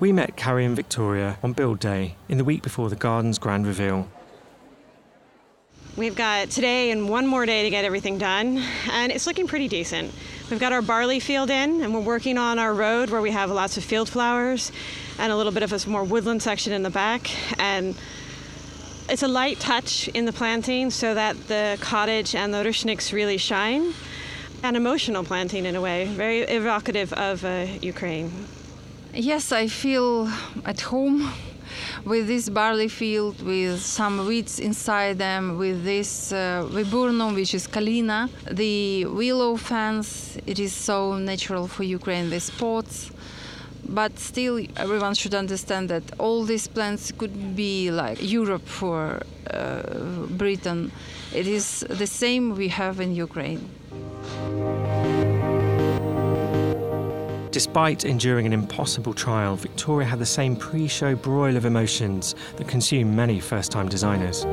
We 0.00 0.12
met 0.12 0.36
Carrie 0.36 0.64
and 0.64 0.76
Victoria 0.76 1.38
on 1.42 1.54
Build 1.54 1.80
Day 1.80 2.16
in 2.28 2.38
the 2.38 2.44
week 2.44 2.62
before 2.62 2.88
the 2.88 2.96
garden's 2.96 3.38
grand 3.38 3.66
reveal. 3.66 4.08
We've 5.98 6.14
got 6.14 6.50
today 6.50 6.92
and 6.92 7.08
one 7.08 7.26
more 7.26 7.44
day 7.44 7.64
to 7.64 7.70
get 7.70 7.84
everything 7.84 8.18
done, 8.18 8.62
and 8.88 9.10
it's 9.10 9.26
looking 9.26 9.48
pretty 9.48 9.66
decent. 9.66 10.14
We've 10.48 10.60
got 10.60 10.72
our 10.72 10.80
barley 10.80 11.18
field 11.18 11.50
in, 11.50 11.82
and 11.82 11.92
we're 11.92 11.98
working 11.98 12.38
on 12.38 12.60
our 12.60 12.72
road 12.72 13.10
where 13.10 13.20
we 13.20 13.32
have 13.32 13.50
lots 13.50 13.76
of 13.76 13.82
field 13.82 14.08
flowers 14.08 14.70
and 15.18 15.32
a 15.32 15.36
little 15.36 15.50
bit 15.50 15.64
of 15.64 15.72
a 15.72 15.90
more 15.90 16.04
woodland 16.04 16.40
section 16.40 16.72
in 16.72 16.84
the 16.84 16.90
back. 16.90 17.28
And 17.58 17.96
it's 19.08 19.24
a 19.24 19.26
light 19.26 19.58
touch 19.58 20.06
in 20.06 20.24
the 20.24 20.32
planting 20.32 20.90
so 20.90 21.14
that 21.14 21.48
the 21.48 21.76
cottage 21.80 22.32
and 22.32 22.54
the 22.54 22.58
rushnyks 22.58 23.12
really 23.12 23.36
shine. 23.36 23.92
An 24.62 24.76
emotional 24.76 25.24
planting 25.24 25.66
in 25.66 25.74
a 25.74 25.80
way, 25.80 26.04
very 26.04 26.42
evocative 26.42 27.12
of 27.14 27.44
uh, 27.44 27.66
Ukraine. 27.82 28.46
Yes, 29.12 29.50
I 29.50 29.66
feel 29.66 30.30
at 30.64 30.80
home 30.80 31.32
with 32.04 32.26
this 32.26 32.48
barley 32.48 32.88
field 32.88 33.40
with 33.42 33.80
some 33.80 34.26
weeds 34.26 34.58
inside 34.58 35.18
them, 35.18 35.58
with 35.58 35.84
this 35.84 36.32
uh, 36.32 36.66
viburnum, 36.70 37.34
which 37.34 37.54
is 37.54 37.66
kalina, 37.66 38.28
the 38.50 39.04
willow 39.06 39.56
fence, 39.56 40.38
it 40.46 40.58
is 40.58 40.72
so 40.72 41.16
natural 41.16 41.66
for 41.66 41.82
Ukraine, 41.82 42.30
the 42.30 42.40
spots. 42.40 43.10
But 43.88 44.18
still, 44.18 44.60
everyone 44.76 45.14
should 45.14 45.34
understand 45.34 45.88
that 45.88 46.02
all 46.18 46.44
these 46.44 46.68
plants 46.68 47.10
could 47.10 47.56
be 47.56 47.90
like 47.90 48.18
Europe 48.20 48.66
for 48.66 49.22
uh, 49.50 49.82
Britain. 50.28 50.92
It 51.34 51.46
is 51.46 51.80
the 51.88 52.06
same 52.06 52.54
we 52.54 52.68
have 52.68 53.00
in 53.00 53.14
Ukraine. 53.14 53.70
Despite 57.50 58.04
enduring 58.04 58.44
an 58.44 58.52
impossible 58.52 59.14
trial, 59.14 59.56
Victoria 59.56 60.06
had 60.06 60.18
the 60.18 60.26
same 60.26 60.54
pre 60.54 60.86
show 60.86 61.14
broil 61.14 61.56
of 61.56 61.64
emotions 61.64 62.34
that 62.56 62.68
consume 62.68 63.16
many 63.16 63.40
first 63.40 63.72
time 63.72 63.88
designers. 63.88 64.44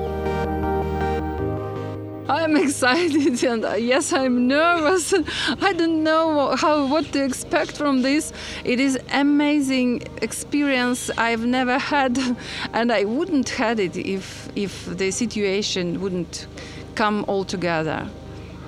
I'm 2.30 2.56
excited 2.66 3.44
and 3.44 3.66
uh, 3.66 3.74
yes, 3.74 4.14
I'm 4.14 4.48
nervous. 4.48 5.14
I 5.62 5.74
don't 5.74 6.04
know 6.04 6.56
how 6.56 6.88
what 6.88 7.12
to 7.12 7.24
expect 7.24 7.78
from 7.78 8.02
this. 8.02 8.32
It 8.64 8.80
is 8.80 8.98
amazing 9.12 10.04
experience 10.22 11.10
I've 11.18 11.46
never 11.46 11.78
had, 11.78 12.18
and 12.74 12.92
I 12.92 13.04
wouldn't 13.04 13.50
had 13.50 13.80
it 13.80 13.98
if 13.98 14.50
if 14.56 14.86
the 14.86 15.12
situation 15.12 16.00
wouldn't 16.02 16.48
come 16.96 17.26
all 17.28 17.44
together. 17.44 18.08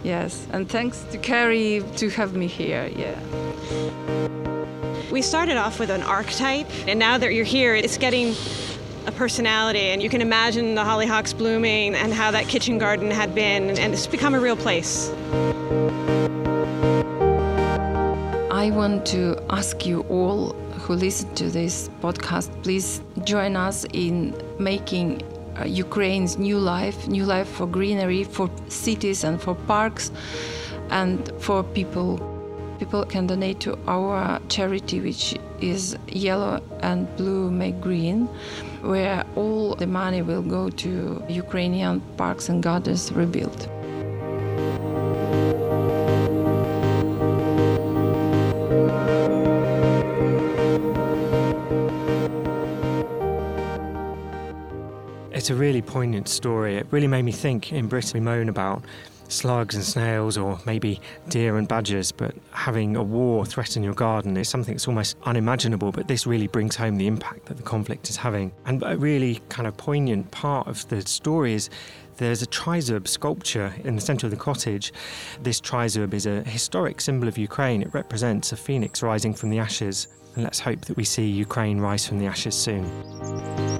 Yes, 0.08 0.48
and 0.54 0.70
thanks 0.70 1.04
to 1.12 1.18
Carrie 1.18 1.84
to 1.98 2.10
have 2.12 2.34
me 2.34 2.48
here. 2.48 2.90
Yeah. 2.96 3.20
We 5.12 5.22
started 5.22 5.58
off 5.58 5.80
with 5.82 5.90
an 5.90 6.02
archetype, 6.02 6.66
and 6.88 6.98
now 6.98 7.18
that 7.18 7.34
you're 7.34 7.44
here, 7.44 7.76
it's 7.76 7.98
getting 7.98 8.34
a 9.06 9.12
personality, 9.12 9.90
and 9.92 10.02
you 10.02 10.08
can 10.10 10.22
imagine 10.22 10.76
the 10.76 10.82
hollyhocks 10.82 11.38
blooming 11.38 11.94
and 11.94 12.14
how 12.14 12.32
that 12.32 12.48
kitchen 12.48 12.78
garden 12.78 13.12
had 13.12 13.36
been, 13.36 13.78
and 13.78 13.94
it's 13.94 14.08
become 14.08 14.34
a 14.34 14.40
real 14.40 14.56
place. 14.56 15.10
I 18.50 18.72
want 18.72 19.06
to 19.08 19.38
ask 19.50 19.86
you 19.86 20.04
all 20.04 20.54
who 20.84 20.94
listen 20.94 21.36
to 21.36 21.50
this 21.50 21.90
podcast, 22.00 22.50
please 22.64 23.02
join 23.26 23.58
us 23.58 23.86
in 23.92 24.34
making 24.58 25.22
uh, 25.60 25.66
Ukraine's 25.66 26.38
new 26.38 26.60
life, 26.60 27.08
new 27.08 27.26
life 27.26 27.48
for 27.48 27.68
greenery, 27.68 28.24
for 28.24 28.50
cities 28.68 29.24
and 29.24 29.42
for 29.42 29.56
parks, 29.56 30.12
and 30.90 31.32
for 31.40 31.64
people. 31.64 32.20
People 32.80 33.06
can 33.06 33.26
donate 33.26 33.60
to 33.62 33.78
our 33.88 34.40
charity, 34.50 35.00
which 35.00 35.36
is 35.60 35.98
Yellow 36.08 36.62
and 36.82 37.08
Blue 37.18 37.50
Make 37.50 37.82
Green, 37.82 38.28
where 38.82 39.26
all 39.36 39.74
the 39.74 39.88
money 39.88 40.22
will 40.22 40.44
go 40.44 40.70
to 40.70 41.24
Ukrainian 41.28 42.02
parks 42.18 42.50
and 42.50 42.62
gardens 42.62 43.12
rebuilt. 43.12 43.68
It's 55.48 55.52
a 55.54 55.56
really 55.56 55.82
poignant 55.82 56.28
story. 56.28 56.76
It 56.76 56.88
really 56.92 57.08
made 57.08 57.22
me 57.22 57.32
think 57.32 57.72
in 57.72 57.88
Britain 57.88 58.12
we 58.16 58.20
moan 58.20 58.50
about 58.50 58.84
slugs 59.30 59.76
and 59.76 59.84
snails 59.86 60.38
or 60.38 60.60
maybe 60.66 61.00
deer 61.30 61.56
and 61.56 61.66
badgers, 61.70 62.12
but 62.12 62.36
having 62.52 62.98
a 62.98 63.02
war 63.02 63.46
threaten 63.46 63.82
your 63.82 63.94
garden 63.94 64.36
is 64.36 64.50
something 64.50 64.74
that's 64.74 64.90
almost 64.90 65.16
unimaginable. 65.24 65.94
But 65.94 66.10
this 66.10 66.28
really 66.28 66.48
brings 66.48 66.76
home 66.76 66.98
the 66.98 67.08
impact 67.08 67.46
that 67.46 67.56
the 67.56 67.64
conflict 67.64 68.10
is 68.10 68.18
having. 68.18 68.52
And 68.66 68.84
a 68.86 68.98
really 68.98 69.42
kind 69.48 69.68
of 69.68 69.78
poignant 69.78 70.32
part 70.32 70.68
of 70.68 70.86
the 70.90 71.02
story 71.04 71.54
is 71.54 71.70
there's 72.18 72.42
a 72.42 72.48
trizub 72.48 73.08
sculpture 73.08 73.74
in 73.86 73.96
the 73.96 74.02
centre 74.02 74.28
of 74.28 74.32
the 74.32 74.36
cottage. 74.38 74.92
This 75.44 75.62
trizub 75.62 76.14
is 76.14 76.26
a 76.26 76.44
historic 76.44 77.00
symbol 77.00 77.30
of 77.30 77.38
Ukraine. 77.38 77.82
It 77.82 77.94
represents 77.94 78.52
a 78.52 78.58
phoenix 78.58 79.02
rising 79.02 79.34
from 79.34 79.50
the 79.50 79.60
ashes. 79.60 80.10
And 80.36 80.44
let's 80.44 80.60
hope 80.60 80.82
that 80.82 80.98
we 80.98 81.06
see 81.06 81.26
Ukraine 81.26 81.80
rise 81.80 82.06
from 82.06 82.20
the 82.20 82.26
ashes 82.26 82.54
soon. 82.54 83.77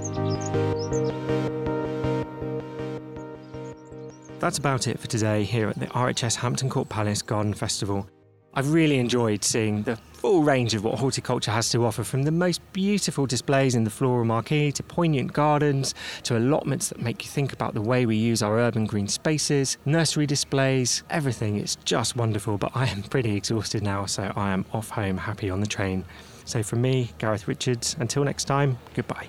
That's 4.40 4.58
about 4.58 4.86
it 4.86 5.00
for 5.00 5.08
today 5.08 5.42
here 5.42 5.68
at 5.68 5.80
the 5.80 5.86
RHS 5.86 6.36
Hampton 6.36 6.70
Court 6.70 6.88
Palace 6.88 7.22
Garden 7.22 7.54
Festival. 7.54 8.08
I've 8.54 8.72
really 8.72 8.98
enjoyed 8.98 9.42
seeing 9.42 9.82
the 9.82 9.96
full 9.96 10.42
range 10.42 10.74
of 10.74 10.84
what 10.84 10.98
horticulture 10.98 11.50
has 11.50 11.70
to 11.70 11.84
offer 11.84 12.04
from 12.04 12.22
the 12.22 12.30
most 12.30 12.60
beautiful 12.72 13.26
displays 13.26 13.74
in 13.74 13.82
the 13.82 13.90
floral 13.90 14.24
marquee 14.24 14.70
to 14.72 14.82
poignant 14.82 15.32
gardens 15.32 15.94
to 16.22 16.38
allotments 16.38 16.88
that 16.88 17.00
make 17.00 17.24
you 17.24 17.30
think 17.30 17.52
about 17.52 17.74
the 17.74 17.82
way 17.82 18.06
we 18.06 18.16
use 18.16 18.40
our 18.40 18.58
urban 18.58 18.86
green 18.86 19.08
spaces, 19.08 19.76
nursery 19.84 20.26
displays, 20.26 21.02
everything. 21.10 21.56
It's 21.56 21.76
just 21.84 22.14
wonderful, 22.14 22.58
but 22.58 22.70
I 22.74 22.86
am 22.86 23.02
pretty 23.02 23.36
exhausted 23.36 23.82
now, 23.82 24.06
so 24.06 24.32
I 24.36 24.52
am 24.52 24.64
off 24.72 24.88
home 24.88 25.16
happy 25.16 25.50
on 25.50 25.60
the 25.60 25.66
train. 25.66 26.04
So 26.44 26.62
from 26.62 26.80
me, 26.80 27.10
Gareth 27.18 27.48
Richards, 27.48 27.96
until 27.98 28.22
next 28.22 28.44
time, 28.44 28.78
goodbye. 28.94 29.28